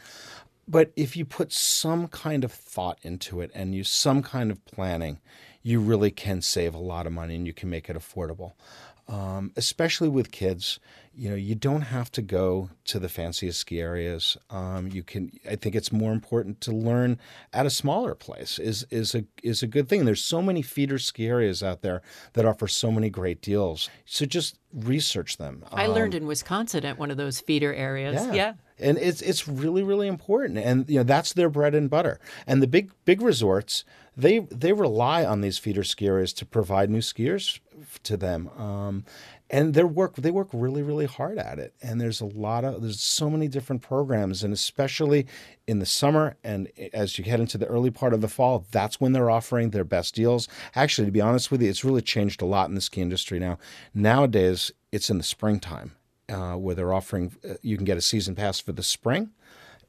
But 0.68 0.92
if 0.98 1.16
you 1.16 1.24
put 1.24 1.54
some 1.54 2.10
kind 2.10 2.44
of 2.44 2.52
thought 2.52 3.00
into 3.02 3.40
it 3.40 3.52
and 3.54 3.74
use 3.74 3.90
some 3.90 4.22
kind 4.22 4.52
of 4.52 4.66
planning, 4.66 5.20
you 5.68 5.82
really 5.82 6.12
can 6.12 6.42
save 6.42 6.74
a 6.74 6.80
lot 6.80 7.06
of 7.06 7.12
money 7.12 7.36
and 7.36 7.46
you 7.46 7.52
can 7.52 7.70
make 7.70 7.90
it 7.90 7.98
affordable. 7.98 8.54
Um, 9.10 9.52
especially 9.58 10.08
with 10.08 10.32
kids, 10.32 10.80
you 11.14 11.30
know, 11.30 11.36
you 11.36 11.56
don't 11.56 11.82
have 11.82 12.10
to 12.14 12.22
go 12.22 12.70
to 12.86 13.00
the 13.00 13.10
fanciest 13.10 13.60
ski 13.60 13.82
areas. 13.82 14.38
Um, 14.50 14.88
you 14.88 15.04
can. 15.04 15.32
I 15.50 15.56
think 15.58 15.76
it's 15.76 15.92
more 15.92 16.14
important 16.14 16.62
to 16.62 16.72
learn 16.72 17.20
at 17.52 17.66
a 17.66 17.70
smaller 17.70 18.16
place. 18.16 18.60
is 18.60 18.86
is 18.90 19.14
a 19.14 19.26
is 19.44 19.62
a 19.62 19.68
good 19.68 19.90
thing. 19.90 20.06
There's 20.06 20.24
so 20.24 20.42
many 20.42 20.62
feeder 20.62 21.00
ski 21.00 21.28
areas 21.28 21.62
out 21.62 21.82
there 21.82 22.02
that 22.34 22.46
offer 22.46 22.68
so 22.68 22.92
many 22.92 23.10
great 23.10 23.42
deals. 23.42 23.90
So 24.06 24.26
just 24.26 24.58
research 24.74 25.38
them. 25.38 25.66
I 25.72 25.86
um, 25.86 25.94
learned 25.94 26.16
in 26.16 26.28
Wisconsin 26.28 26.86
at 26.86 26.98
one 26.98 27.12
of 27.12 27.18
those 27.18 27.42
feeder 27.42 27.74
areas. 27.74 28.16
Yeah. 28.16 28.34
yeah. 28.34 28.54
And 28.80 28.98
it's 28.98 29.22
it's 29.22 29.48
really 29.48 29.84
really 29.84 30.08
important, 30.08 30.60
and 30.60 30.90
you 30.90 30.98
know 30.98 31.04
that's 31.04 31.34
their 31.34 31.50
bread 31.50 31.74
and 31.74 31.90
butter. 31.90 32.20
And 32.46 32.62
the 32.62 32.68
big 32.68 32.92
big 33.06 33.22
resorts, 33.22 33.84
they 34.16 34.40
they 34.40 34.74
rely 34.74 35.26
on 35.26 35.42
these 35.42 35.58
feeder 35.58 35.82
skiers 35.82 36.36
to 36.36 36.46
provide 36.46 36.90
new 36.90 37.00
skiers 37.00 37.60
to 38.04 38.18
them. 38.18 38.50
Um, 38.58 39.06
and 39.50 39.74
they 39.74 39.84
work 39.84 40.16
they 40.16 40.32
work 40.32 40.50
really 40.52 40.82
really 40.82 41.06
hard 41.06 41.38
at 41.38 41.60
it. 41.60 41.74
And 41.82 42.02
there's 42.02 42.22
a 42.22 42.26
lot 42.26 42.66
of 42.66 42.82
there's 42.82 43.00
so 43.00 43.30
many 43.30 43.48
different 43.48 43.82
programs. 43.82 44.44
And 44.44 44.54
especially 44.54 45.28
in 45.68 45.80
the 45.80 45.86
summer 45.86 46.36
and 46.44 46.70
as 46.94 47.18
you 47.18 47.24
get 47.24 47.40
into 47.40 47.58
the 47.58 47.68
early 47.68 47.92
part 47.92 48.14
of 48.14 48.22
the 48.22 48.28
fall 48.28 48.66
that's 48.72 49.00
when 49.00 49.14
they're 49.14 49.30
offering 49.30 49.70
their 49.70 49.84
best 49.84 50.16
deals. 50.16 50.48
Actually 50.76 51.06
to 51.06 51.12
be 51.12 51.22
honest 51.22 51.52
with 51.52 51.62
you 51.62 51.70
it's 51.70 51.86
really 51.86 52.02
changed 52.02 52.42
a 52.42 52.46
lot 52.46 52.70
in 52.70 52.76
the 52.76 52.82
ski 52.82 53.02
industry 53.02 53.40
now. 53.40 53.58
Nowadays 53.94 54.72
it's 54.92 55.10
in 55.10 55.18
the 55.18 55.24
springtime 55.24 55.94
uh, 56.30 56.54
where 56.54 56.76
they're 56.76 56.94
offering 56.94 57.34
uh, 57.48 57.54
you 57.62 57.76
can 57.78 57.86
get 57.86 57.98
a 57.98 58.02
season 58.02 58.36
pass 58.36 58.60
for 58.60 58.72
the 58.72 58.84
spring 58.84 59.32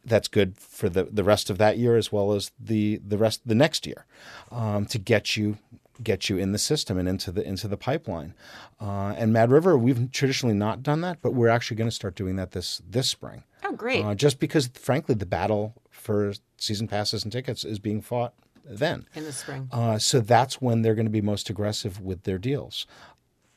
that's 0.04 0.28
good 0.28 0.56
for 0.56 0.88
the, 0.88 1.04
the 1.04 1.24
rest 1.24 1.50
of 1.50 1.58
that 1.58 1.76
year 1.76 1.96
as 1.96 2.12
well 2.12 2.32
as 2.32 2.50
the 2.58 3.00
the 3.06 3.18
rest 3.18 3.42
the 3.46 3.54
next 3.54 3.86
year 3.86 4.06
um, 4.50 4.86
to 4.86 4.98
get 4.98 5.36
you 5.36 5.58
get 6.02 6.28
you 6.28 6.38
in 6.38 6.52
the 6.52 6.58
system 6.58 6.98
and 6.98 7.08
into 7.08 7.32
the 7.32 7.46
into 7.46 7.68
the 7.68 7.76
pipeline. 7.76 8.34
Uh, 8.80 9.14
and 9.16 9.32
Mad 9.32 9.50
River, 9.50 9.76
we've 9.76 10.10
traditionally 10.12 10.54
not 10.54 10.82
done 10.82 11.00
that, 11.00 11.18
but 11.22 11.34
we're 11.34 11.48
actually 11.48 11.76
going 11.76 11.90
to 11.90 11.94
start 11.94 12.14
doing 12.14 12.36
that 12.36 12.52
this 12.52 12.80
this 12.88 13.08
spring. 13.08 13.44
Oh, 13.64 13.72
great! 13.72 14.04
Uh, 14.04 14.14
just 14.14 14.38
because, 14.38 14.68
frankly, 14.68 15.14
the 15.14 15.26
battle 15.26 15.74
for 15.90 16.32
season 16.56 16.88
passes 16.88 17.24
and 17.24 17.32
tickets 17.32 17.64
is 17.64 17.78
being 17.78 18.00
fought 18.00 18.34
then 18.64 19.06
in 19.14 19.24
the 19.24 19.32
spring. 19.32 19.68
Uh, 19.72 19.98
so 19.98 20.20
that's 20.20 20.60
when 20.60 20.82
they're 20.82 20.94
going 20.94 21.06
to 21.06 21.10
be 21.10 21.22
most 21.22 21.50
aggressive 21.50 22.00
with 22.00 22.22
their 22.22 22.38
deals. 22.38 22.86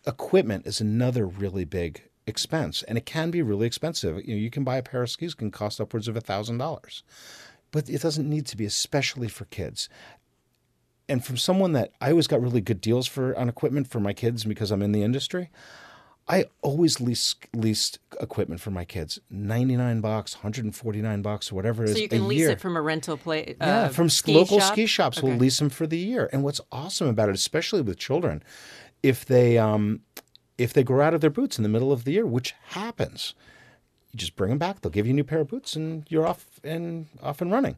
Equipment 0.08 0.66
is 0.66 0.82
another 0.82 1.28
really 1.28 1.66
big 1.66 2.02
expense, 2.28 2.84
and 2.84 2.98
it 2.98 3.06
can 3.06 3.32
be 3.32 3.42
really 3.42 3.68
expensive. 3.68 4.18
You 4.26 4.36
know, 4.36 4.40
you 4.42 4.50
can 4.50 4.64
buy 4.64 4.78
a 4.78 4.84
pair 4.84 5.02
of 5.02 5.10
skis 5.10 5.34
can 5.34 5.52
cost 5.52 5.82
upwards 5.82 6.08
of 6.08 6.16
a 6.16 6.22
thousand 6.22 6.58
dollars, 6.58 7.04
but 7.72 7.90
it 7.90 8.02
doesn't 8.02 8.30
need 8.30 8.46
to 8.48 8.58
be, 8.58 8.66
especially 8.66 9.28
for 9.28 9.46
kids. 9.46 9.90
And 11.10 11.26
from 11.26 11.38
someone 11.38 11.74
that 11.74 11.92
I 12.00 12.12
always 12.12 12.28
got 12.28 12.42
really 12.42 12.62
good 12.62 12.80
deals 12.80 13.08
for 13.08 13.38
on 13.38 13.50
equipment 13.50 13.88
for 13.88 14.00
my 14.00 14.14
kids 14.14 14.44
because 14.44 14.72
I'm 14.72 14.82
in 14.82 14.92
the 14.92 15.04
industry. 15.04 15.50
I 16.28 16.46
always 16.62 17.02
lease 17.02 17.36
leased 17.54 18.00
equipment 18.22 18.62
for 18.62 18.70
my 18.70 18.86
kids. 18.86 19.20
Ninety 19.30 19.76
nine 19.76 20.00
bucks, 20.02 20.36
hundred 20.36 20.64
and 20.66 20.74
forty 20.74 21.02
nine 21.02 21.22
bucks, 21.22 21.52
or 21.52 21.56
whatever 21.56 21.84
it 21.84 21.90
is. 21.90 21.96
So 21.96 22.02
you 22.02 22.08
can 22.08 22.28
lease 22.28 22.40
year. 22.40 22.52
it 22.52 22.62
from 22.62 22.78
a 22.78 22.82
rental 22.82 23.18
place. 23.18 23.58
Uh, 23.60 23.66
yeah, 23.66 23.88
from 23.90 24.08
ski 24.08 24.36
local 24.36 24.60
shop? 24.60 24.72
ski 24.72 24.86
shops. 24.86 25.18
Okay. 25.18 25.28
We'll 25.28 25.38
lease 25.38 25.58
them 25.58 25.70
for 25.70 25.88
the 25.88 25.98
year. 25.98 26.30
And 26.32 26.44
what's 26.44 26.62
awesome 26.72 27.08
about 27.08 27.30
it, 27.30 27.36
especially 27.36 27.82
with 27.82 27.98
children, 27.98 28.44
if 29.04 29.26
they 29.26 29.58
um, 29.58 30.02
if 30.62 30.74
they 30.74 30.84
grow 30.84 31.06
out 31.06 31.14
of 31.14 31.22
their 31.22 31.30
boots 31.30 31.58
in 31.58 31.64
the 31.64 31.70
middle 31.70 31.92
of 31.92 32.04
the 32.04 32.12
year, 32.12 32.26
which 32.26 32.54
happens, 32.70 33.34
you 34.12 34.18
just 34.18 34.36
bring 34.36 34.50
them 34.50 34.58
back. 34.58 34.82
They'll 34.82 34.92
give 34.92 35.06
you 35.06 35.14
a 35.14 35.16
new 35.16 35.24
pair 35.24 35.40
of 35.40 35.48
boots, 35.48 35.76
and 35.76 36.06
you're 36.10 36.28
off 36.28 36.46
and 36.64 37.08
off 37.22 37.42
and 37.42 37.52
running. 37.52 37.78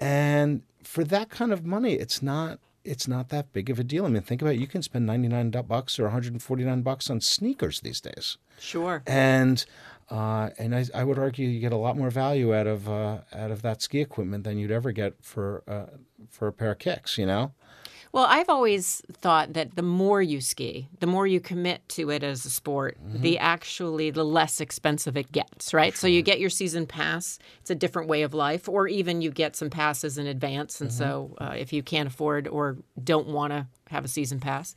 And 0.00 0.62
for 0.82 1.04
that 1.04 1.30
kind 1.30 1.52
of 1.52 1.64
money, 1.64 1.94
it's 1.94 2.22
not 2.22 2.58
it's 2.84 3.06
not 3.06 3.28
that 3.28 3.52
big 3.52 3.70
of 3.70 3.78
a 3.78 3.84
deal. 3.84 4.04
I 4.04 4.08
mean, 4.08 4.22
think 4.22 4.42
about 4.42 4.54
it. 4.54 4.60
You 4.60 4.66
can 4.66 4.82
spend 4.82 5.06
ninety 5.06 5.28
nine 5.28 5.50
bucks 5.50 5.98
or 5.98 6.04
one 6.04 6.12
hundred 6.12 6.32
and 6.32 6.42
forty 6.42 6.64
nine 6.64 6.82
bucks 6.82 7.10
on 7.10 7.20
sneakers 7.20 7.80
these 7.80 8.00
days. 8.00 8.38
Sure. 8.58 9.02
And 9.06 9.64
uh, 10.10 10.50
and 10.58 10.74
I, 10.74 10.84
I, 10.94 11.04
would 11.04 11.18
argue 11.18 11.48
you 11.48 11.60
get 11.60 11.72
a 11.72 11.76
lot 11.76 11.96
more 11.96 12.10
value 12.10 12.54
out 12.54 12.66
of 12.66 12.88
uh, 12.88 13.18
out 13.32 13.50
of 13.50 13.62
that 13.62 13.82
ski 13.82 14.00
equipment 14.00 14.44
than 14.44 14.58
you'd 14.58 14.70
ever 14.70 14.92
get 14.92 15.14
for 15.22 15.62
uh, 15.66 15.96
for 16.28 16.48
a 16.48 16.52
pair 16.52 16.72
of 16.72 16.78
kicks. 16.78 17.18
You 17.18 17.26
know. 17.26 17.52
Well, 18.12 18.26
I've 18.28 18.50
always 18.50 19.00
thought 19.10 19.54
that 19.54 19.74
the 19.74 19.82
more 19.82 20.20
you 20.20 20.42
ski, 20.42 20.88
the 21.00 21.06
more 21.06 21.26
you 21.26 21.40
commit 21.40 21.88
to 21.90 22.10
it 22.10 22.22
as 22.22 22.44
a 22.44 22.50
sport, 22.50 22.98
mm-hmm. 23.02 23.22
the 23.22 23.38
actually 23.38 24.10
the 24.10 24.24
less 24.24 24.60
expensive 24.60 25.16
it 25.16 25.32
gets, 25.32 25.72
right? 25.72 25.94
Sure. 25.94 25.98
So 25.98 26.06
you 26.08 26.20
get 26.20 26.38
your 26.38 26.50
season 26.50 26.86
pass. 26.86 27.38
It's 27.60 27.70
a 27.70 27.74
different 27.74 28.08
way 28.08 28.20
of 28.20 28.34
life, 28.34 28.68
or 28.68 28.86
even 28.86 29.22
you 29.22 29.30
get 29.30 29.56
some 29.56 29.70
passes 29.70 30.18
in 30.18 30.26
advance. 30.26 30.82
And 30.82 30.90
mm-hmm. 30.90 30.98
so 30.98 31.36
uh, 31.40 31.54
if 31.56 31.72
you 31.72 31.82
can't 31.82 32.06
afford 32.06 32.48
or 32.48 32.76
don't 33.02 33.28
want 33.28 33.54
to 33.54 33.66
have 33.92 34.04
a 34.04 34.08
season 34.08 34.40
pass. 34.40 34.74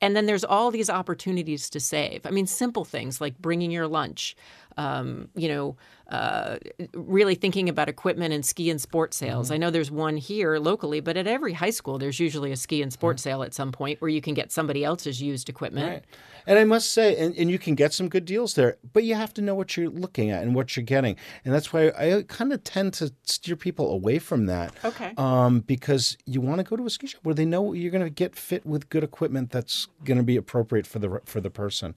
And 0.00 0.14
then 0.14 0.26
there's 0.26 0.44
all 0.44 0.70
these 0.70 0.88
opportunities 0.88 1.68
to 1.70 1.80
save. 1.80 2.24
I 2.24 2.30
mean, 2.30 2.46
simple 2.46 2.84
things 2.84 3.20
like 3.20 3.38
bringing 3.38 3.70
your 3.70 3.88
lunch, 3.88 4.36
um, 4.76 5.28
you 5.34 5.48
know, 5.48 5.76
uh, 6.10 6.56
really 6.94 7.34
thinking 7.34 7.68
about 7.68 7.88
equipment 7.88 8.32
and 8.32 8.46
ski 8.46 8.70
and 8.70 8.80
sport 8.80 9.12
sales. 9.12 9.46
Mm-hmm. 9.46 9.54
I 9.54 9.56
know 9.58 9.70
there's 9.70 9.90
one 9.90 10.16
here 10.16 10.58
locally, 10.58 11.00
but 11.00 11.16
at 11.16 11.26
every 11.26 11.52
high 11.52 11.70
school, 11.70 11.98
there's 11.98 12.18
usually 12.20 12.52
a 12.52 12.56
ski 12.56 12.80
and 12.80 12.92
sport 12.92 13.16
mm-hmm. 13.16 13.24
sale 13.24 13.42
at 13.42 13.52
some 13.52 13.72
point 13.72 14.00
where 14.00 14.08
you 14.08 14.20
can 14.20 14.34
get 14.34 14.50
somebody 14.52 14.84
else's 14.84 15.20
used 15.20 15.48
equipment. 15.48 15.88
Right. 15.88 16.04
And 16.46 16.58
I 16.58 16.64
must 16.64 16.92
say, 16.92 17.14
and, 17.14 17.36
and 17.36 17.50
you 17.50 17.58
can 17.58 17.74
get 17.74 17.92
some 17.92 18.08
good 18.08 18.24
deals 18.24 18.54
there, 18.54 18.78
but 18.94 19.04
you 19.04 19.14
have 19.16 19.34
to 19.34 19.42
know 19.42 19.54
what 19.54 19.76
you're 19.76 19.90
looking 19.90 20.30
at 20.30 20.42
and 20.42 20.54
what 20.54 20.74
you're 20.74 20.84
getting. 20.84 21.16
And 21.44 21.52
that's 21.52 21.74
why 21.74 21.88
I 21.88 22.24
kind 22.26 22.54
of 22.54 22.64
tend 22.64 22.94
to 22.94 23.12
steer 23.24 23.54
people 23.54 23.92
away 23.92 24.18
from 24.18 24.46
that. 24.46 24.72
Okay. 24.82 25.12
Um, 25.18 25.60
because 25.60 26.16
you 26.24 26.40
want 26.40 26.60
to 26.60 26.64
go 26.64 26.74
to 26.76 26.86
a 26.86 26.90
ski 26.90 27.08
shop 27.08 27.20
where 27.22 27.34
they 27.34 27.44
know 27.44 27.74
you're 27.74 27.90
going 27.90 28.02
to 28.02 28.08
get 28.08 28.34
fit 28.34 28.57
kit 28.58 28.66
with 28.66 28.88
good 28.88 29.04
equipment 29.04 29.50
that's 29.50 29.88
going 30.04 30.18
to 30.18 30.24
be 30.24 30.36
appropriate 30.36 30.86
for 30.86 30.98
the 30.98 31.20
for 31.24 31.40
the 31.40 31.50
person. 31.50 31.96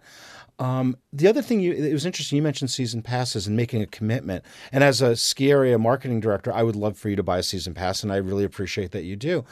Um, 0.59 0.97
the 1.11 1.27
other 1.27 1.41
thing 1.41 1.59
you 1.59 1.73
it 1.73 1.93
was 1.93 2.05
interesting 2.05 2.35
you 2.35 2.41
mentioned 2.41 2.69
season 2.69 3.01
passes 3.01 3.47
and 3.47 3.55
making 3.55 3.81
a 3.81 3.87
commitment. 3.87 4.43
And 4.71 4.83
as 4.83 5.01
a 5.01 5.15
ski 5.15 5.51
area 5.51 5.77
marketing 5.77 6.19
director, 6.19 6.53
I 6.53 6.63
would 6.63 6.75
love 6.75 6.97
for 6.97 7.09
you 7.09 7.15
to 7.15 7.23
buy 7.23 7.39
a 7.39 7.43
season 7.43 7.73
pass, 7.73 8.03
and 8.03 8.11
I 8.11 8.17
really 8.17 8.43
appreciate 8.43 8.91
that 8.91 9.03
you 9.03 9.15
do. 9.15 9.43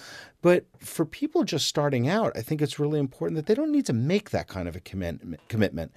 But 0.42 0.66
for 0.80 1.06
people 1.06 1.44
just 1.44 1.68
starting 1.68 2.08
out, 2.08 2.32
I 2.36 2.42
think 2.42 2.62
it's 2.62 2.80
really 2.80 3.00
important 3.00 3.36
that 3.36 3.46
they 3.46 3.56
don't 3.56 3.72
need 3.72 3.86
to 3.88 3.94
make 3.94 4.30
that 4.30 4.48
kind 4.48 4.68
of 4.70 4.76
a 4.76 4.80
commit- 4.80 5.48
commitment. 5.50 5.92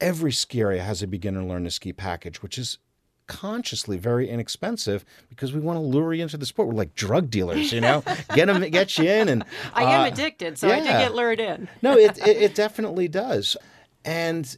Every 0.00 0.32
ski 0.32 0.60
area 0.60 0.82
has 0.82 1.02
a 1.02 1.06
beginner 1.06 1.44
learn 1.44 1.64
to 1.64 1.70
ski 1.70 1.92
package, 1.92 2.42
which 2.42 2.58
is 2.58 2.78
consciously 3.26 3.96
very 3.96 4.28
inexpensive 4.28 5.04
because 5.28 5.52
we 5.52 5.60
want 5.60 5.76
to 5.76 5.80
lure 5.80 6.12
you 6.14 6.22
into 6.22 6.36
the 6.36 6.46
sport. 6.46 6.68
We're 6.68 6.74
like 6.74 6.94
drug 6.94 7.30
dealers, 7.30 7.72
you 7.72 7.80
know, 7.80 8.02
get 8.34 8.46
them, 8.46 8.68
get 8.70 8.96
you 8.98 9.04
in. 9.04 9.28
And 9.28 9.44
I 9.74 9.84
am 9.84 10.00
uh, 10.02 10.06
addicted, 10.06 10.58
so 10.58 10.68
yeah. 10.68 10.74
I 10.74 10.78
did 10.80 10.86
get 10.86 11.14
lured 11.14 11.40
in. 11.40 11.68
no, 11.82 11.96
it, 11.96 12.18
it, 12.18 12.36
it 12.36 12.54
definitely 12.54 13.08
does, 13.08 13.56
and 14.04 14.56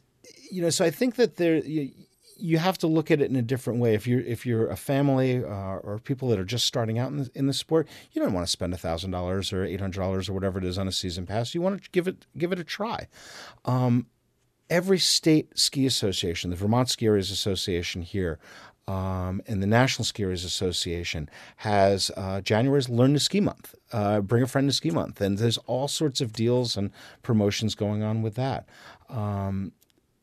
you 0.51 0.61
know, 0.61 0.69
so 0.69 0.85
I 0.85 0.91
think 0.91 1.15
that 1.15 1.37
there. 1.37 1.57
You, 1.57 1.91
you 2.39 2.59
have 2.59 2.77
to 2.77 2.85
look 2.87 3.09
at 3.09 3.19
it 3.19 3.31
in 3.31 3.35
a 3.35 3.41
different 3.41 3.79
way. 3.79 3.95
If 3.95 4.05
you're 4.05 4.19
if 4.19 4.45
you're 4.45 4.69
a 4.69 4.75
family 4.77 5.43
uh, 5.43 5.77
or 5.77 5.99
people 6.03 6.29
that 6.29 6.39
are 6.39 6.45
just 6.45 6.65
starting 6.65 6.99
out 6.99 7.09
in 7.09 7.17
the, 7.17 7.31
in 7.33 7.47
the 7.47 7.53
sport, 7.53 7.87
you 8.11 8.21
don't 8.21 8.31
want 8.31 8.45
to 8.45 8.51
spend 8.51 8.77
thousand 8.79 9.09
dollars 9.11 9.51
or 9.51 9.63
eight 9.63 9.79
hundred 9.79 9.99
dollars 9.99 10.29
or 10.29 10.33
whatever 10.33 10.59
it 10.59 10.65
is 10.65 10.77
on 10.77 10.87
a 10.87 10.91
season 10.91 11.25
pass. 11.25 11.55
You 11.55 11.61
want 11.61 11.83
to 11.83 11.89
give 11.89 12.07
it 12.07 12.27
give 12.37 12.51
it 12.51 12.59
a 12.59 12.63
try. 12.63 13.07
Um, 13.65 14.05
every 14.69 14.99
state 14.99 15.57
ski 15.57 15.85
association, 15.85 16.49
the 16.49 16.55
Vermont 16.55 16.89
Ski 16.89 17.05
Areas 17.05 17.31
Association 17.31 18.01
here, 18.01 18.39
um, 18.87 19.41
and 19.47 19.61
the 19.61 19.67
National 19.67 20.05
Ski 20.05 20.23
Areas 20.23 20.45
Association 20.45 21.29
has 21.57 22.09
uh, 22.15 22.39
January's 22.41 22.87
Learn 22.87 23.13
to 23.13 23.19
Ski 23.19 23.41
Month, 23.41 23.75
uh, 23.91 24.21
Bring 24.21 24.43
a 24.43 24.47
Friend 24.47 24.69
to 24.69 24.73
Ski 24.73 24.91
Month, 24.91 25.19
and 25.19 25.37
there's 25.37 25.57
all 25.59 25.87
sorts 25.87 26.21
of 26.21 26.31
deals 26.31 26.77
and 26.77 26.91
promotions 27.21 27.75
going 27.75 28.01
on 28.01 28.21
with 28.21 28.35
that. 28.35 28.67
Um, 29.09 29.73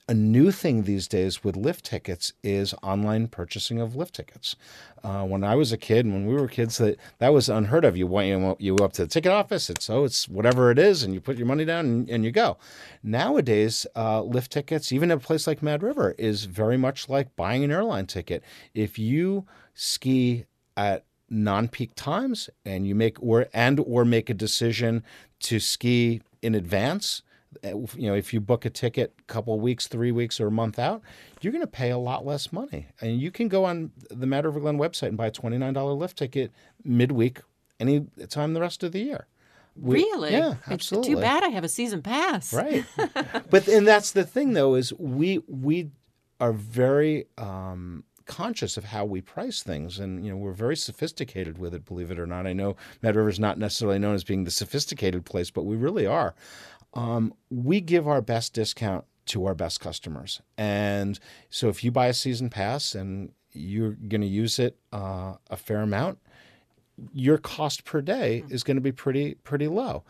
a 0.06 0.14
new 0.14 0.50
thing 0.50 0.82
these 0.82 1.08
days 1.08 1.42
with 1.42 1.56
lift 1.56 1.84
tickets 1.84 2.34
is 2.42 2.74
online 2.82 3.26
purchasing 3.26 3.80
of 3.80 3.96
lift 3.96 4.14
tickets. 4.14 4.54
Uh, 5.02 5.24
when 5.24 5.42
I 5.42 5.54
was 5.54 5.72
a 5.72 5.78
kid, 5.78 6.06
when 6.06 6.26
we 6.26 6.34
were 6.34 6.46
kids, 6.46 6.76
that 6.76 6.98
that 7.18 7.32
was 7.32 7.48
unheard 7.48 7.84
of. 7.86 7.96
You 7.96 8.06
went 8.06 8.28
you, 8.28 8.56
you 8.58 8.76
up 8.84 8.92
to 8.94 9.02
the 9.02 9.08
ticket 9.08 9.32
office, 9.32 9.70
it's 9.70 9.88
oh, 9.88 10.04
it's 10.04 10.28
whatever 10.28 10.70
it 10.70 10.78
is, 10.78 11.02
and 11.02 11.14
you 11.14 11.20
put 11.20 11.38
your 11.38 11.46
money 11.46 11.64
down 11.64 11.86
and, 11.86 12.10
and 12.10 12.24
you 12.24 12.32
go. 12.32 12.58
Nowadays, 13.02 13.86
uh, 13.96 14.22
lift 14.22 14.52
tickets, 14.52 14.92
even 14.92 15.10
at 15.10 15.18
a 15.18 15.20
place 15.20 15.46
like 15.46 15.62
Mad 15.62 15.82
River, 15.82 16.14
is 16.18 16.44
very 16.44 16.76
much 16.76 17.08
like 17.08 17.34
buying 17.34 17.64
an 17.64 17.70
airline 17.70 18.06
ticket. 18.06 18.44
If 18.74 18.98
you 18.98 19.46
ski 19.72 20.44
at 20.76 21.04
non-peak 21.30 21.94
times 21.94 22.50
and 22.66 22.86
you 22.86 22.94
make 22.94 23.16
or 23.22 23.46
and 23.54 23.80
or 23.80 24.04
make 24.04 24.28
a 24.28 24.34
decision 24.34 25.02
to 25.40 25.58
ski 25.58 26.20
in 26.42 26.54
advance 26.54 27.22
you 27.62 28.08
know, 28.08 28.14
if 28.14 28.32
you 28.32 28.40
book 28.40 28.64
a 28.64 28.70
ticket 28.70 29.14
a 29.18 29.22
couple 29.24 29.58
weeks, 29.60 29.86
three 29.86 30.12
weeks, 30.12 30.40
or 30.40 30.48
a 30.48 30.50
month 30.50 30.78
out, 30.78 31.02
you're 31.40 31.52
going 31.52 31.62
to 31.62 31.66
pay 31.66 31.90
a 31.90 31.98
lot 31.98 32.24
less 32.24 32.52
money. 32.52 32.86
And 33.00 33.20
you 33.20 33.30
can 33.30 33.48
go 33.48 33.64
on 33.64 33.92
the 34.10 34.26
Mad 34.26 34.44
River 34.44 34.60
Glen 34.60 34.78
website 34.78 35.08
and 35.08 35.16
buy 35.16 35.26
a 35.26 35.30
$29 35.30 35.98
lift 35.98 36.18
ticket 36.18 36.52
midweek 36.84 37.40
any 37.80 38.06
time 38.28 38.54
the 38.54 38.60
rest 38.60 38.82
of 38.82 38.92
the 38.92 39.00
year. 39.00 39.26
We, 39.76 39.96
really? 39.96 40.32
Yeah, 40.32 40.54
absolutely. 40.68 41.12
It's 41.12 41.18
too 41.18 41.22
bad 41.22 41.42
I 41.42 41.48
have 41.48 41.64
a 41.64 41.68
season 41.68 42.00
pass. 42.00 42.52
Right. 42.52 42.84
but 43.50 43.66
and 43.66 43.86
that's 43.86 44.12
the 44.12 44.24
thing 44.24 44.52
though 44.52 44.76
is 44.76 44.92
we 44.94 45.40
we 45.48 45.90
are 46.40 46.52
very 46.52 47.26
um, 47.38 48.04
conscious 48.26 48.76
of 48.76 48.84
how 48.84 49.04
we 49.04 49.20
price 49.20 49.62
things 49.62 49.98
and 49.98 50.24
you 50.24 50.30
know 50.30 50.36
we're 50.36 50.52
very 50.52 50.76
sophisticated 50.76 51.58
with 51.58 51.74
it 51.74 51.84
believe 51.84 52.10
it 52.10 52.18
or 52.18 52.26
not 52.26 52.46
i 52.46 52.52
know 52.52 52.74
mad 53.02 53.16
river 53.16 53.28
is 53.28 53.38
not 53.38 53.58
necessarily 53.58 53.98
known 53.98 54.14
as 54.14 54.24
being 54.24 54.44
the 54.44 54.50
sophisticated 54.50 55.24
place 55.26 55.50
but 55.50 55.64
we 55.64 55.76
really 55.76 56.06
are 56.06 56.34
um, 56.94 57.34
we 57.50 57.80
give 57.80 58.08
our 58.08 58.22
best 58.22 58.54
discount 58.54 59.04
to 59.26 59.46
our 59.46 59.54
best 59.54 59.80
customers. 59.80 60.40
And 60.56 61.18
so 61.50 61.68
if 61.68 61.82
you 61.82 61.90
buy 61.90 62.06
a 62.06 62.14
season 62.14 62.50
pass 62.50 62.94
and 62.94 63.32
you're 63.52 63.92
going 63.92 64.20
to 64.20 64.26
use 64.26 64.58
it 64.58 64.78
uh, 64.92 65.34
a 65.50 65.56
fair 65.56 65.80
amount, 65.80 66.18
your 67.12 67.38
cost 67.38 67.84
per 67.84 68.00
day 68.00 68.44
is 68.48 68.62
going 68.62 68.76
to 68.76 68.80
be 68.80 68.92
pretty 68.92 69.34
pretty 69.34 69.66
low. 69.66 70.04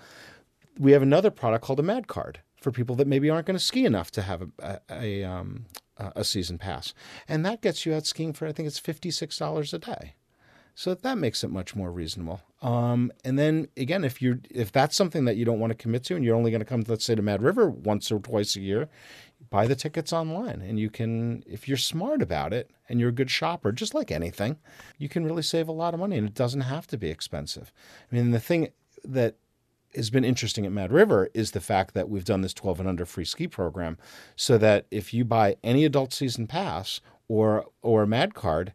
We 0.79 0.93
have 0.93 1.03
another 1.03 1.31
product 1.31 1.65
called 1.65 1.81
a 1.81 1.85
Mad 1.85 2.09
Card 2.09 2.41
for 2.61 2.73
people 2.73 2.97
that 2.97 3.07
maybe 3.07 3.31
aren't 3.31 3.47
going 3.47 3.59
to 3.59 3.65
ski 3.65 3.85
enough 3.85 4.11
to 4.13 4.23
have 4.23 4.43
a, 4.43 4.49
a, 4.59 4.81
a, 4.91 5.25
um, 5.25 5.67
a 5.97 6.25
season 6.25 6.59
pass, 6.59 6.93
and 7.29 7.45
that 7.47 7.63
gets 7.63 7.87
you 7.87 7.95
out 7.95 8.07
skiing 8.07 8.33
for 8.33 8.47
I 8.47 8.53
think 8.53 8.67
it's 8.67 8.79
fifty 8.79 9.11
six 9.11 9.39
dollars 9.39 9.73
a 9.73 9.79
day. 9.79 10.15
So 10.75 10.95
that 10.95 11.19
makes 11.19 11.45
it 11.45 11.51
much 11.51 11.77
more 11.77 11.91
reasonable. 11.93 12.41
Um, 12.61 13.13
and 13.25 13.39
then 13.39 13.69
again, 13.77 14.03
if 14.05 14.21
you're 14.21 14.41
if 14.51 14.73
that's 14.73 14.97
something 14.97 15.25
that 15.25 15.37
you 15.37 15.45
don't 15.45 15.61
want 15.61 15.71
to 15.71 15.77
commit 15.77 16.05
to, 16.05 16.17
and 16.17 16.25
you're 16.25 16.35
only 16.35 16.51
going 16.51 16.61
to 16.61 16.67
come, 16.67 16.85
let's 16.89 17.05
say, 17.05 17.15
to 17.15 17.23
Mad 17.23 17.43
River 17.43 17.69
once 17.71 18.11
or 18.11 18.19
twice 18.19 18.57
a 18.57 18.61
year, 18.61 18.89
buy 19.51 19.67
the 19.69 19.77
tickets 19.77 20.13
online, 20.13 20.61
and 20.63 20.81
you 20.81 20.91
can, 20.91 21.45
if 21.47 21.69
you're 21.69 21.77
smart 21.77 22.23
about 22.23 22.53
it 22.53 22.71
and 22.89 22.99
you're 22.99 23.11
a 23.11 23.13
good 23.13 23.31
shopper, 23.31 23.71
just 23.71 23.95
like 23.95 24.11
anything, 24.11 24.57
you 24.99 25.09
can 25.09 25.25
really 25.25 25.43
save 25.43 25.69
a 25.69 25.73
lot 25.73 25.95
of 25.95 26.01
money, 26.01 26.17
and 26.19 26.27
it 26.27 26.35
doesn't 26.35 26.63
have 26.63 26.87
to 26.89 26.99
be 26.99 27.09
expensive. 27.09 27.73
I 28.11 28.17
mean, 28.17 28.33
the 28.33 28.41
thing 28.41 28.71
that 29.05 29.37
has 29.95 30.11
been 30.11 30.25
interesting 30.25 30.67
at 30.67 30.73
Mad 30.73 30.91
River 30.91 31.29
is 31.35 31.53
the 31.53 31.61
fact 31.61 31.95
that 31.95 32.09
we've 32.09 32.25
done 32.25 32.41
this 32.41 32.55
12 32.55 32.81
and 32.81 32.89
under 32.89 33.07
free 33.07 33.25
ski 33.25 33.47
program, 33.47 33.97
so 34.35 34.59
that 34.59 34.87
if 34.91 35.15
you 35.15 35.25
buy 35.25 35.57
any 35.63 35.85
adult 35.85 36.13
season 36.13 36.49
pass 36.49 37.01
or 37.29 37.67
or 37.81 38.03
a 38.03 38.09
Mad 38.09 38.35
card 38.35 38.73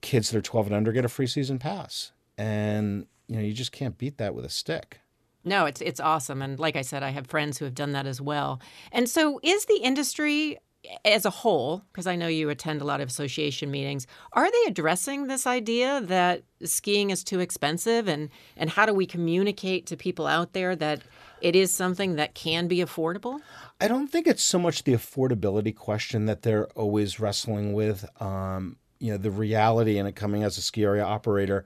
kids 0.00 0.30
that 0.30 0.38
are 0.38 0.42
12 0.42 0.66
and 0.66 0.76
under 0.76 0.92
get 0.92 1.04
a 1.04 1.08
free 1.08 1.26
season 1.26 1.58
pass. 1.58 2.12
And, 2.36 3.06
you 3.26 3.36
know, 3.36 3.42
you 3.42 3.52
just 3.52 3.72
can't 3.72 3.98
beat 3.98 4.18
that 4.18 4.34
with 4.34 4.44
a 4.44 4.50
stick. 4.50 5.00
No, 5.44 5.66
it's 5.66 5.80
it's 5.80 6.00
awesome 6.00 6.42
and 6.42 6.58
like 6.58 6.76
I 6.76 6.82
said 6.82 7.02
I 7.02 7.10
have 7.10 7.26
friends 7.26 7.58
who 7.58 7.64
have 7.64 7.74
done 7.74 7.92
that 7.92 8.06
as 8.06 8.20
well. 8.20 8.60
And 8.92 9.08
so 9.08 9.40
is 9.42 9.64
the 9.64 9.80
industry 9.82 10.58
as 11.04 11.24
a 11.24 11.30
whole, 11.30 11.82
because 11.92 12.06
I 12.06 12.16
know 12.16 12.28
you 12.28 12.50
attend 12.50 12.80
a 12.80 12.84
lot 12.84 13.00
of 13.00 13.08
association 13.08 13.70
meetings, 13.70 14.06
are 14.32 14.50
they 14.50 14.62
addressing 14.68 15.26
this 15.26 15.46
idea 15.46 16.00
that 16.02 16.42
skiing 16.62 17.10
is 17.10 17.24
too 17.24 17.40
expensive 17.40 18.08
and 18.08 18.30
and 18.56 18.70
how 18.70 18.86
do 18.86 18.94
we 18.94 19.06
communicate 19.06 19.86
to 19.86 19.96
people 19.96 20.26
out 20.26 20.52
there 20.52 20.76
that 20.76 21.02
it 21.40 21.54
is 21.54 21.70
something 21.70 22.16
that 22.16 22.34
can 22.34 22.68
be 22.68 22.78
affordable? 22.78 23.40
I 23.80 23.88
don't 23.88 24.08
think 24.08 24.26
it's 24.26 24.42
so 24.42 24.58
much 24.58 24.84
the 24.84 24.92
affordability 24.92 25.74
question 25.74 26.26
that 26.26 26.42
they're 26.42 26.66
always 26.68 27.20
wrestling 27.20 27.72
with. 27.72 28.04
Um, 28.20 28.76
you 28.98 29.10
know 29.12 29.18
the 29.18 29.30
reality 29.30 29.98
in 29.98 30.06
it 30.06 30.16
coming 30.16 30.42
as 30.42 30.58
a 30.58 30.62
ski 30.62 30.84
area 30.84 31.02
operator 31.02 31.64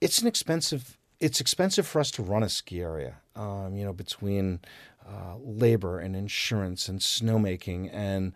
it's 0.00 0.20
an 0.20 0.26
expensive 0.26 0.98
it's 1.20 1.40
expensive 1.40 1.86
for 1.86 2.00
us 2.00 2.10
to 2.10 2.22
run 2.22 2.42
a 2.42 2.48
ski 2.48 2.80
area 2.80 3.16
um, 3.36 3.74
you 3.74 3.84
know 3.84 3.92
between 3.92 4.60
uh, 5.06 5.36
labor 5.38 5.98
and 5.98 6.16
insurance 6.16 6.88
and 6.88 7.00
snowmaking. 7.00 7.90
And 7.92 8.32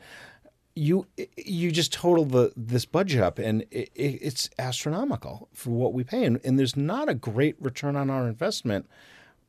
you 0.75 1.07
you 1.37 1.73
just 1.73 1.93
total 1.93 2.25
the 2.25 2.53
this 2.57 2.85
budget 2.85 3.23
up 3.23 3.39
and 3.39 3.63
it, 3.71 3.91
it's 3.95 4.51
astronomical 4.59 5.49
for 5.53 5.71
what 5.71 5.93
we 5.93 6.05
pay. 6.05 6.25
And, 6.25 6.41
and 6.45 6.59
there's 6.59 6.77
not 6.77 7.09
a 7.09 7.15
great 7.15 7.57
return 7.59 7.97
on 7.97 8.11
our 8.11 8.29
investment 8.29 8.87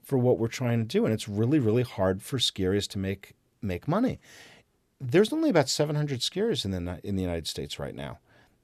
for 0.02 0.18
what 0.18 0.40
we're 0.40 0.48
trying 0.48 0.80
to 0.80 0.86
do. 0.86 1.06
And 1.06 1.14
it's 1.14 1.28
really 1.28 1.60
really 1.60 1.84
hard 1.84 2.22
for 2.22 2.40
ski 2.40 2.64
areas 2.64 2.88
to 2.88 2.98
make 2.98 3.34
make 3.62 3.88
money. 3.88 4.20
There's 5.02 5.32
only 5.32 5.50
about 5.50 5.70
700 5.70 6.20
skiers 6.22 6.66
in 6.66 6.72
the 6.72 7.00
in 7.04 7.16
the 7.16 7.22
United 7.22 7.48
States 7.48 7.80
right 7.80 7.96
now 7.96 8.20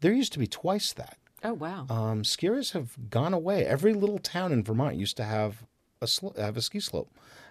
there 0.06 0.14
used 0.14 0.34
to 0.34 0.40
be 0.40 0.46
twice 0.46 0.94
that. 0.94 1.18
Oh 1.44 1.54
wow! 1.54 1.88
Um, 1.90 2.22
skiers 2.22 2.74
have 2.74 3.10
gone 3.10 3.34
away. 3.34 3.66
Every 3.66 3.92
little 3.92 4.20
town 4.20 4.52
in 4.52 4.64
Vermont 4.64 4.98
used 4.98 5.18
to 5.18 5.24
have 5.24 5.66
a 6.00 6.06
sl- 6.06 6.38
have 6.38 6.58
a 6.58 6.62
ski 6.62 6.80
slope, 6.80 7.10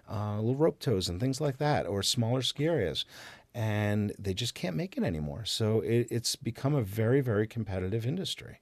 uh, 0.09 0.37
little 0.37 0.55
rope 0.55 0.79
tows 0.79 1.09
and 1.09 1.19
things 1.19 1.41
like 1.41 1.59
that, 1.59 1.85
or 1.85 2.01
smaller 2.01 2.43
ski 2.43 2.67
areas, 2.67 3.07
and 3.57 4.13
they 4.21 4.35
just 4.35 4.55
can't 4.55 4.77
make 4.77 4.97
it 4.97 5.03
anymore. 5.03 5.45
So 5.45 5.81
it, 5.81 6.07
it's 6.13 6.37
become 6.37 6.77
a 6.77 6.83
very 6.83 7.21
very 7.21 7.49
competitive 7.49 8.07
industry, 8.07 8.61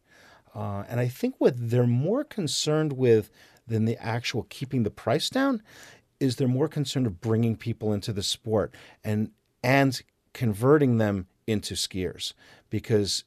uh, 0.54 0.84
and 0.88 0.98
I 0.98 1.08
think 1.08 1.34
what 1.36 1.52
they're 1.58 1.86
more 1.86 2.24
concerned 2.24 2.94
with 2.94 3.30
than 3.66 3.84
the 3.84 4.02
actual 4.02 4.46
keeping 4.48 4.84
the 4.84 4.90
price 4.90 5.28
down 5.28 5.62
is 6.18 6.36
they're 6.36 6.48
more 6.48 6.68
concerned 6.68 7.06
of 7.06 7.20
bringing 7.20 7.56
people 7.56 7.92
into 7.92 8.14
the 8.14 8.22
sport 8.22 8.74
and 9.04 9.32
and 9.62 10.00
converting 10.32 10.96
them 10.96 11.26
into 11.46 11.74
skiers 11.74 12.32
because 12.70 13.24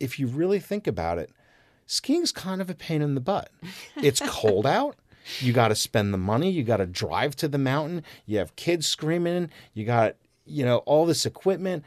if 0.00 0.18
you 0.18 0.26
really 0.26 0.60
think 0.60 0.86
about 0.86 1.18
it, 1.18 1.30
skiing's 1.86 2.32
kind 2.32 2.60
of 2.60 2.70
a 2.70 2.74
pain 2.74 3.02
in 3.02 3.14
the 3.14 3.20
butt. 3.20 3.50
It's 3.96 4.20
cold 4.26 4.66
out. 4.78 4.96
You 5.40 5.52
got 5.52 5.68
to 5.68 5.74
spend 5.74 6.12
the 6.12 6.18
money. 6.18 6.50
You 6.50 6.64
got 6.64 6.78
to 6.78 6.86
drive 6.86 7.34
to 7.36 7.48
the 7.48 7.58
mountain. 7.58 8.02
You 8.26 8.38
have 8.38 8.56
kids 8.56 8.86
screaming. 8.86 9.50
You 9.72 9.84
got, 9.84 10.16
you 10.44 10.64
know, 10.64 10.78
all 10.78 11.06
this 11.06 11.24
equipment. 11.24 11.84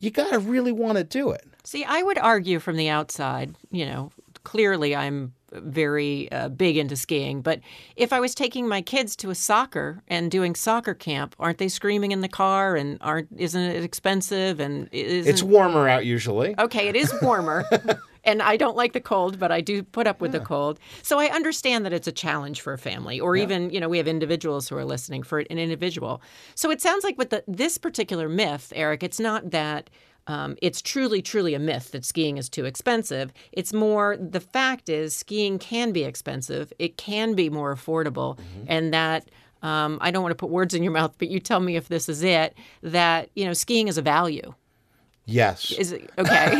You 0.00 0.10
got 0.10 0.32
to 0.32 0.38
really 0.38 0.72
want 0.72 0.98
to 0.98 1.04
do 1.04 1.30
it. 1.30 1.46
See, 1.64 1.84
I 1.84 2.02
would 2.02 2.18
argue 2.18 2.58
from 2.60 2.76
the 2.76 2.88
outside, 2.88 3.54
you 3.70 3.86
know, 3.86 4.10
clearly 4.44 4.94
I'm 4.94 5.34
very 5.52 6.30
uh, 6.32 6.48
big 6.48 6.76
into 6.76 6.96
skiing. 6.96 7.42
But 7.42 7.60
if 7.96 8.12
I 8.12 8.20
was 8.20 8.34
taking 8.34 8.68
my 8.68 8.82
kids 8.82 9.16
to 9.16 9.30
a 9.30 9.34
soccer 9.34 10.02
and 10.08 10.30
doing 10.30 10.54
soccer 10.54 10.94
camp, 10.94 11.34
aren't 11.38 11.58
they 11.58 11.68
screaming 11.68 12.12
in 12.12 12.20
the 12.20 12.28
car? 12.28 12.76
And 12.76 12.98
aren't 13.00 13.28
isn't 13.36 13.60
it 13.60 13.82
expensive? 13.82 14.60
And 14.60 14.88
it's 14.92 15.42
warmer 15.42 15.88
out 15.88 16.04
usually. 16.04 16.54
Okay, 16.58 16.88
it 16.88 16.96
is 16.96 17.12
warmer. 17.22 17.64
and 18.24 18.42
I 18.42 18.56
don't 18.56 18.76
like 18.76 18.92
the 18.92 19.00
cold, 19.00 19.38
but 19.38 19.50
I 19.50 19.60
do 19.60 19.82
put 19.82 20.06
up 20.06 20.20
with 20.20 20.32
the 20.32 20.40
cold. 20.40 20.78
So 21.02 21.18
I 21.18 21.26
understand 21.26 21.84
that 21.86 21.92
it's 21.92 22.06
a 22.06 22.12
challenge 22.12 22.60
for 22.60 22.72
a 22.72 22.78
family, 22.78 23.18
or 23.18 23.36
even 23.36 23.70
you 23.70 23.80
know 23.80 23.88
we 23.88 23.98
have 23.98 24.08
individuals 24.08 24.68
who 24.68 24.76
are 24.76 24.84
listening 24.84 25.22
for 25.22 25.40
an 25.40 25.58
individual. 25.58 26.20
So 26.54 26.70
it 26.70 26.80
sounds 26.80 27.04
like 27.04 27.16
with 27.16 27.30
the, 27.30 27.42
this 27.48 27.78
particular 27.78 28.28
myth, 28.28 28.72
Eric, 28.76 29.02
it's 29.02 29.20
not 29.20 29.50
that. 29.50 29.90
Um, 30.28 30.56
it's 30.60 30.82
truly, 30.82 31.22
truly 31.22 31.54
a 31.54 31.58
myth 31.58 31.90
that 31.92 32.04
skiing 32.04 32.36
is 32.36 32.48
too 32.48 32.66
expensive. 32.66 33.32
It's 33.50 33.72
more 33.72 34.16
the 34.16 34.40
fact 34.40 34.88
is 34.88 35.16
skiing 35.16 35.58
can 35.58 35.90
be 35.90 36.04
expensive. 36.04 36.72
It 36.78 36.98
can 36.98 37.34
be 37.34 37.48
more 37.48 37.74
affordable, 37.74 38.38
and 38.66 38.92
that 38.92 39.28
um, 39.62 39.98
I 40.00 40.10
don't 40.10 40.22
want 40.22 40.32
to 40.32 40.36
put 40.36 40.50
words 40.50 40.74
in 40.74 40.82
your 40.82 40.92
mouth, 40.92 41.14
but 41.18 41.28
you 41.28 41.40
tell 41.40 41.60
me 41.60 41.76
if 41.76 41.88
this 41.88 42.08
is 42.08 42.22
it. 42.22 42.54
That 42.82 43.30
you 43.34 43.46
know, 43.46 43.54
skiing 43.54 43.88
is 43.88 43.98
a 43.98 44.02
value. 44.02 44.54
Yes. 45.24 45.72
Is 45.72 45.92
it 45.92 46.10
okay? 46.18 46.56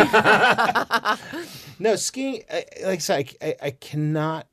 No, 1.78 1.94
skiing. 1.94 2.42
I, 2.50 2.64
like 2.82 2.96
I 2.96 2.98
said, 2.98 3.34
I, 3.40 3.46
I, 3.46 3.56
I 3.62 3.70
cannot. 3.70 4.48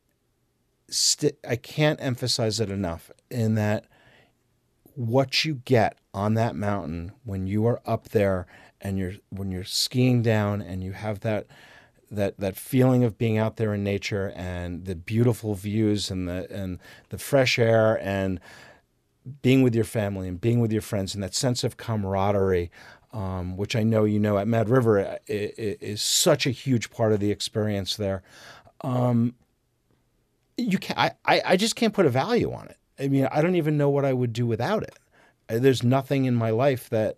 St- 0.90 1.38
I 1.48 1.56
can't 1.56 2.00
emphasize 2.02 2.60
it 2.60 2.70
enough. 2.70 3.10
In 3.32 3.56
that, 3.56 3.86
what 4.94 5.44
you 5.44 5.56
get 5.66 5.98
on 6.14 6.36
that 6.36 6.56
mountain 6.56 7.12
when 7.24 7.48
you 7.48 7.66
are 7.66 7.82
up 7.86 8.10
there 8.10 8.46
and 8.86 9.00
you're 9.00 9.14
when 9.30 9.52
you're 9.52 9.64
skiing 9.64 10.22
down 10.22 10.62
and 10.62 10.84
you 10.84 10.92
have 10.92 11.22
that 11.22 11.48
that 12.12 12.40
that 12.40 12.56
feeling 12.56 13.04
of 13.04 13.18
being 13.18 13.38
out 13.38 13.58
there 13.58 13.74
in 13.74 13.84
nature 13.84 14.32
and 14.36 14.86
the 14.86 14.96
beautiful 14.96 15.56
views 15.56 16.12
and 16.12 16.30
the 16.30 16.48
and 16.52 16.80
the 17.10 17.18
fresh 17.18 17.58
air 17.58 18.00
and 18.02 18.40
being 19.42 19.64
with 19.64 19.74
your 19.74 19.84
family 19.84 20.28
and 20.28 20.40
being 20.40 20.60
with 20.60 20.72
your 20.72 20.84
friends 20.84 21.16
and 21.16 21.24
that 21.24 21.34
sense 21.34 21.64
of 21.64 21.78
camaraderie, 21.78 22.70
um, 23.12 23.58
which 23.58 23.76
I 23.76 23.82
know 23.82 24.04
you 24.06 24.20
know 24.20 24.38
at 24.38 24.48
Mad 24.48 24.70
River 24.70 25.00
i- 25.04 25.20
is 25.28 26.02
such 26.02 26.46
a 26.46 26.52
huge 26.52 26.92
part 26.92 27.12
of 27.12 27.20
the 27.20 27.32
experience 27.32 27.96
there. 27.96 28.22
Um, 28.82 29.34
you 30.58 30.78
can 30.78 30.96
I, 30.98 31.42
I 31.46 31.58
just 31.58 31.76
can't 31.76 31.94
put 31.94 32.06
a 32.06 32.10
value 32.10 32.52
on 32.54 32.68
it. 32.68 32.78
I 33.00 33.08
mean, 33.08 33.28
I 33.32 33.42
don't 33.42 33.56
even 33.56 33.78
know 33.78 33.90
what 33.90 34.06
I 34.06 34.14
would 34.14 34.32
do 34.32 34.46
without 34.46 34.84
it. 34.84 34.98
Uh, 35.50 35.60
There's 35.60 35.84
nothing 35.84 36.26
in 36.26 36.36
my 36.36 36.52
life 36.52 36.90
that 36.90 37.18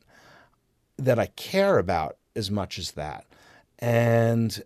that 0.97 1.19
I 1.19 1.27
care 1.27 1.77
about 1.77 2.17
as 2.35 2.51
much 2.51 2.77
as 2.79 2.91
that. 2.91 3.25
And 3.79 4.63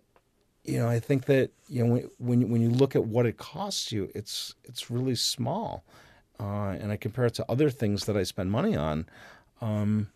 you 0.64 0.78
know, 0.78 0.88
I 0.88 1.00
think 1.00 1.26
that 1.26 1.50
you 1.68 1.84
know 1.84 2.08
when 2.18 2.48
when 2.48 2.60
you, 2.60 2.70
look 2.70 2.94
at 2.94 3.04
what 3.04 3.26
it 3.26 3.36
costs 3.36 3.90
you, 3.92 4.10
it's 4.14 4.54
it's 4.64 4.90
really 4.90 5.14
small. 5.14 5.84
Uh, 6.40 6.76
and 6.80 6.90
I 6.90 6.96
compare 6.96 7.26
it 7.26 7.34
to 7.34 7.46
other 7.48 7.70
things 7.70 8.06
that 8.06 8.16
I 8.16 8.22
spend 8.22 8.50
money 8.50 8.76
on. 8.76 9.06
Um, 9.60 10.08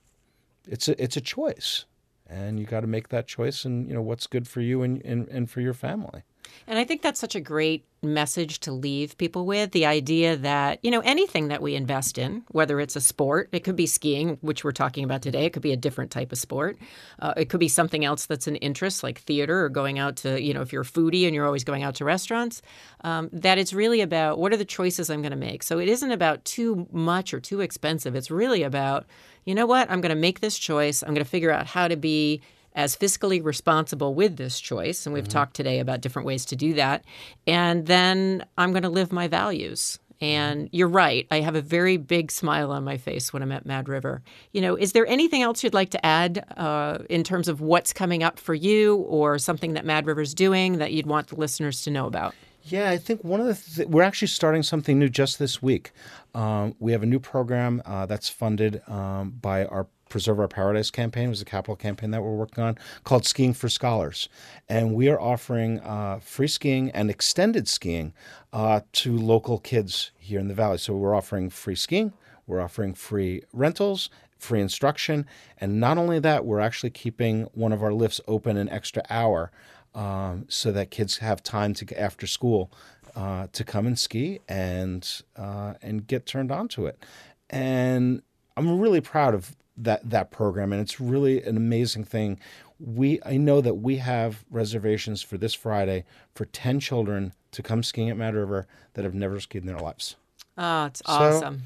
it's 0.66 0.88
a 0.88 1.00
it's 1.02 1.16
a 1.16 1.20
choice, 1.20 1.85
and 2.29 2.59
you 2.59 2.66
got 2.66 2.81
to 2.81 2.87
make 2.87 3.09
that 3.09 3.26
choice. 3.26 3.64
And 3.64 3.88
you 3.88 3.94
know 3.94 4.02
what's 4.02 4.26
good 4.26 4.46
for 4.46 4.61
you 4.61 4.83
and, 4.83 5.05
and, 5.05 5.29
and 5.29 5.50
for 5.50 5.61
your 5.61 5.74
family. 5.74 6.22
And 6.66 6.78
I 6.78 6.85
think 6.85 7.02
that's 7.02 7.20
such 7.20 7.35
a 7.35 7.40
great 7.40 7.87
message 8.02 8.61
to 8.61 8.72
leave 8.72 9.16
people 9.18 9.46
with 9.46 9.72
the 9.72 9.87
idea 9.87 10.37
that, 10.37 10.78
you 10.82 10.90
know, 10.90 11.00
anything 11.00 11.48
that 11.48 11.62
we 11.62 11.74
invest 11.74 12.18
in, 12.18 12.44
whether 12.50 12.78
it's 12.80 12.94
a 12.94 13.00
sport, 13.00 13.48
it 13.52 13.64
could 13.64 13.76
be 13.76 13.87
skiing, 13.87 14.38
which 14.42 14.64
we're 14.64 14.72
talking 14.72 15.02
about 15.02 15.22
today, 15.22 15.46
it 15.46 15.52
could 15.52 15.62
be 15.62 15.72
a 15.72 15.76
different 15.76 16.11
type 16.11 16.30
of 16.32 16.38
sport. 16.38 16.78
Uh, 17.18 17.35
it 17.37 17.48
could 17.48 17.61
be 17.61 17.68
something 17.68 18.04
else 18.04 18.26
that's 18.26 18.46
an 18.46 18.56
interest, 18.56 19.02
like 19.02 19.20
theater 19.20 19.64
or 19.64 19.68
going 19.68 19.98
out 19.98 20.16
to, 20.16 20.40
you 20.40 20.54
know, 20.54 20.61
if 20.61 20.72
you're 20.72 20.82
a 20.82 20.85
foodie 20.85 21.24
and 21.24 21.35
you're 21.35 21.46
always 21.46 21.64
going 21.64 21.82
out 21.82 21.96
to 21.96 22.04
restaurants, 22.04 22.62
um, 23.02 23.28
that 23.32 23.59
it's 23.59 23.72
really 23.72 24.00
about 24.00 24.38
what 24.38 24.52
are 24.52 24.56
the 24.56 24.64
choices 24.64 25.11
I'm 25.11 25.22
going 25.22 25.30
to 25.30 25.37
make. 25.37 25.62
So 25.62 25.78
it 25.78 25.88
isn't 25.88 26.11
about 26.11 26.44
too 26.44 26.87
much 26.92 27.35
or 27.35 27.40
too 27.40 27.61
expensive. 27.61 28.14
It's 28.14 28.30
really 28.30 28.62
about, 28.62 29.06
you 29.44 29.54
know 29.54 29.66
what, 29.66 29.90
I'm 29.90 30.00
going 30.00 30.14
to 30.14 30.20
make 30.20 30.40
this 30.40 30.59
choice. 30.59 31.02
I'm 31.02 31.14
going 31.14 31.24
to 31.24 31.30
figure 31.30 31.50
out 31.50 31.66
how 31.66 31.88
to 31.88 31.96
be 31.96 32.42
as 32.76 32.94
fiscally 32.94 33.42
responsible 33.42 34.14
with 34.14 34.36
this 34.36 34.60
choice. 34.60 35.06
And 35.06 35.14
we've 35.14 35.26
talked 35.26 35.56
today 35.56 35.80
about 35.80 36.02
different 36.02 36.26
ways 36.26 36.44
to 36.46 36.56
do 36.56 36.74
that. 36.74 37.04
And 37.46 37.86
then 37.86 38.44
I'm 38.56 38.70
going 38.70 38.82
to 38.82 38.90
live 38.90 39.10
my 39.10 39.26
values. 39.26 39.98
And 40.20 40.68
you're 40.72 40.88
right. 40.88 41.26
I 41.30 41.40
have 41.40 41.56
a 41.56 41.60
very 41.60 41.96
big 41.96 42.30
smile 42.30 42.70
on 42.70 42.84
my 42.84 42.96
face 42.96 43.32
when 43.32 43.42
I'm 43.42 43.52
at 43.52 43.66
Mad 43.66 43.88
River. 43.88 44.22
You 44.52 44.62
know, 44.62 44.74
is 44.74 44.92
there 44.92 45.06
anything 45.06 45.42
else 45.42 45.62
you'd 45.62 45.74
like 45.74 45.90
to 45.90 46.06
add 46.06 46.44
uh, 46.56 46.98
in 47.10 47.24
terms 47.24 47.48
of 47.48 47.60
what's 47.60 47.92
coming 47.92 48.22
up 48.22 48.38
for 48.38 48.54
you 48.54 48.96
or 48.96 49.38
something 49.38 49.74
that 49.74 49.84
Mad 49.84 50.06
River's 50.06 50.34
doing 50.34 50.78
that 50.78 50.92
you'd 50.92 51.06
want 51.06 51.28
the 51.28 51.36
listeners 51.36 51.82
to 51.82 51.90
know 51.90 52.06
about? 52.06 52.34
Yeah, 52.62 52.90
I 52.90 52.98
think 52.98 53.22
one 53.22 53.40
of 53.40 53.46
the 53.46 53.54
th- 53.54 53.88
we're 53.88 54.02
actually 54.02 54.28
starting 54.28 54.62
something 54.62 54.98
new 54.98 55.08
just 55.08 55.38
this 55.38 55.62
week. 55.62 55.92
Um, 56.34 56.74
we 56.80 56.92
have 56.92 57.02
a 57.02 57.06
new 57.06 57.20
program 57.20 57.80
uh, 57.84 58.06
that's 58.06 58.28
funded 58.28 58.82
um, 58.88 59.30
by 59.40 59.66
our 59.66 59.86
Preserve 60.16 60.40
Our 60.40 60.48
Paradise 60.48 60.90
campaign. 60.90 61.29
Was 61.29 61.42
a 61.42 61.44
capital 61.44 61.76
campaign 61.76 62.11
that 62.12 62.22
we're 62.22 62.35
working 62.35 62.64
on 62.64 62.79
called 63.05 63.26
Skiing 63.26 63.52
for 63.52 63.68
Scholars, 63.68 64.31
and 64.66 64.94
we 64.94 65.11
are 65.11 65.20
offering 65.20 65.79
uh, 65.81 66.20
free 66.20 66.48
skiing 66.48 66.90
and 66.92 67.11
extended 67.11 67.68
skiing 67.68 68.14
uh, 68.50 68.81
to 68.92 69.14
local 69.14 69.59
kids 69.59 70.12
here 70.16 70.40
in 70.40 70.48
the 70.48 70.55
valley. 70.55 70.79
So 70.79 70.94
we're 70.94 71.14
offering 71.14 71.50
free 71.50 71.74
skiing, 71.74 72.14
we're 72.46 72.62
offering 72.62 72.94
free 72.94 73.42
rentals, 73.52 74.09
free 74.38 74.62
instruction, 74.62 75.26
and 75.59 75.81
not 75.81 75.98
only 75.98 76.18
that, 76.20 76.46
we're 76.46 76.61
actually 76.61 76.92
keeping 76.92 77.42
one 77.52 77.74
of 77.74 77.83
our 77.83 77.92
lifts 77.92 78.18
open 78.26 78.57
an 78.57 78.70
extra 78.70 79.02
hour 79.11 79.52
um, 79.94 80.46
so 80.48 80.72
that 80.72 80.90
kids 80.90 81.18
have 81.18 81.42
time 81.42 81.74
to 81.74 82.00
after 82.00 82.26
school 82.26 82.72
uh, 83.14 83.48
to 83.52 83.64
come 83.64 83.87
and 83.87 83.98
ski 83.98 84.40
and 84.48 85.20
uh, 85.37 85.74
and 85.83 86.07
get 86.07 86.24
turned 86.24 86.50
on 86.50 86.68
to 86.68 86.87
it. 86.87 87.05
And 87.50 88.22
I'm 88.57 88.81
really 88.81 89.02
proud 89.02 89.35
of 89.35 89.55
that 89.76 90.08
that 90.08 90.30
program, 90.30 90.72
and 90.72 90.80
it's 90.80 91.00
really 91.00 91.42
an 91.42 91.56
amazing 91.56 92.04
thing. 92.04 92.38
We 92.78 93.20
I 93.24 93.36
know 93.36 93.60
that 93.60 93.74
we 93.74 93.96
have 93.96 94.44
reservations 94.50 95.22
for 95.22 95.38
this 95.38 95.54
Friday 95.54 96.04
for 96.34 96.44
ten 96.46 96.80
children 96.80 97.32
to 97.52 97.62
come 97.62 97.82
skiing 97.82 98.10
at 98.10 98.16
Mad 98.16 98.34
River 98.34 98.66
that 98.94 99.04
have 99.04 99.14
never 99.14 99.40
skied 99.40 99.62
in 99.62 99.66
their 99.66 99.78
lives. 99.78 100.16
Oh, 100.58 100.86
it's 100.86 101.02
awesome. 101.06 101.62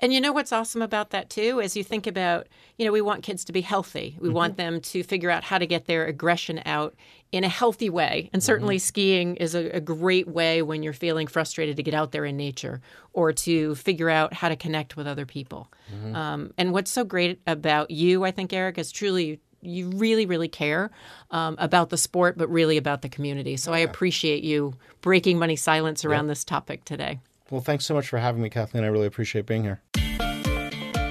And 0.00 0.12
you 0.12 0.20
know 0.20 0.32
what's 0.32 0.52
awesome 0.52 0.82
about 0.82 1.10
that 1.10 1.30
too 1.30 1.60
is 1.60 1.76
you 1.76 1.84
think 1.84 2.06
about, 2.06 2.46
you 2.78 2.84
know, 2.84 2.92
we 2.92 3.00
want 3.00 3.22
kids 3.22 3.44
to 3.46 3.52
be 3.52 3.60
healthy. 3.60 4.16
We 4.20 4.28
want 4.28 4.56
them 4.56 4.80
to 4.80 5.02
figure 5.02 5.30
out 5.30 5.44
how 5.44 5.58
to 5.58 5.66
get 5.66 5.86
their 5.86 6.06
aggression 6.06 6.60
out 6.66 6.94
in 7.32 7.42
a 7.42 7.48
healthy 7.48 7.90
way. 7.90 8.30
And 8.32 8.42
certainly 8.42 8.78
skiing 8.78 9.36
is 9.36 9.54
a, 9.54 9.70
a 9.70 9.80
great 9.80 10.28
way 10.28 10.62
when 10.62 10.82
you're 10.82 10.92
feeling 10.92 11.26
frustrated 11.26 11.76
to 11.76 11.82
get 11.82 11.94
out 11.94 12.12
there 12.12 12.24
in 12.24 12.36
nature 12.36 12.80
or 13.12 13.32
to 13.32 13.74
figure 13.74 14.08
out 14.08 14.32
how 14.32 14.48
to 14.48 14.56
connect 14.56 14.96
with 14.96 15.06
other 15.06 15.26
people. 15.26 15.68
Um, 16.14 16.52
and 16.56 16.72
what's 16.72 16.92
so 16.92 17.02
great 17.04 17.40
about 17.46 17.90
you, 17.90 18.24
I 18.24 18.30
think, 18.30 18.52
Eric, 18.52 18.78
is 18.78 18.92
truly 18.92 19.40
you 19.62 19.88
really, 19.90 20.26
really 20.26 20.48
care 20.48 20.90
um, 21.30 21.56
about 21.58 21.90
the 21.90 21.96
sport, 21.96 22.36
but 22.38 22.48
really 22.50 22.76
about 22.76 23.02
the 23.02 23.08
community. 23.08 23.56
So 23.56 23.72
I 23.72 23.78
appreciate 23.78 24.44
you 24.44 24.74
breaking 25.00 25.38
money 25.38 25.56
silence 25.56 26.04
around 26.04 26.26
this 26.28 26.44
topic 26.44 26.84
today. 26.84 27.18
Well, 27.50 27.60
thanks 27.60 27.84
so 27.84 27.94
much 27.94 28.08
for 28.08 28.18
having 28.18 28.42
me, 28.42 28.50
Kathleen. 28.50 28.84
I 28.84 28.88
really 28.88 29.06
appreciate 29.06 29.46
being 29.46 29.62
here. 29.62 29.80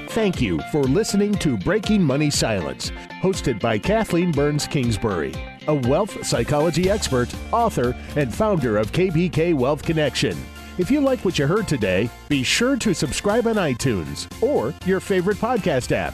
Thank 0.09 0.41
you 0.41 0.59
for 0.71 0.83
listening 0.83 1.33
to 1.35 1.57
Breaking 1.57 2.03
Money 2.03 2.29
Silence, 2.29 2.91
hosted 3.21 3.59
by 3.59 3.79
Kathleen 3.79 4.31
Burns 4.31 4.67
Kingsbury, 4.67 5.33
a 5.67 5.73
wealth 5.73 6.23
psychology 6.23 6.89
expert, 6.89 7.33
author, 7.51 7.95
and 8.15 8.33
founder 8.33 8.77
of 8.77 8.91
KBK 8.91 9.55
Wealth 9.55 9.81
Connection. 9.81 10.37
If 10.77 10.91
you 10.91 11.01
like 11.01 11.23
what 11.25 11.39
you 11.39 11.47
heard 11.47 11.67
today, 11.67 12.09
be 12.29 12.43
sure 12.43 12.77
to 12.77 12.93
subscribe 12.93 13.47
on 13.47 13.55
iTunes 13.55 14.27
or 14.41 14.73
your 14.85 14.99
favorite 14.99 15.37
podcast 15.37 15.91
app 15.91 16.13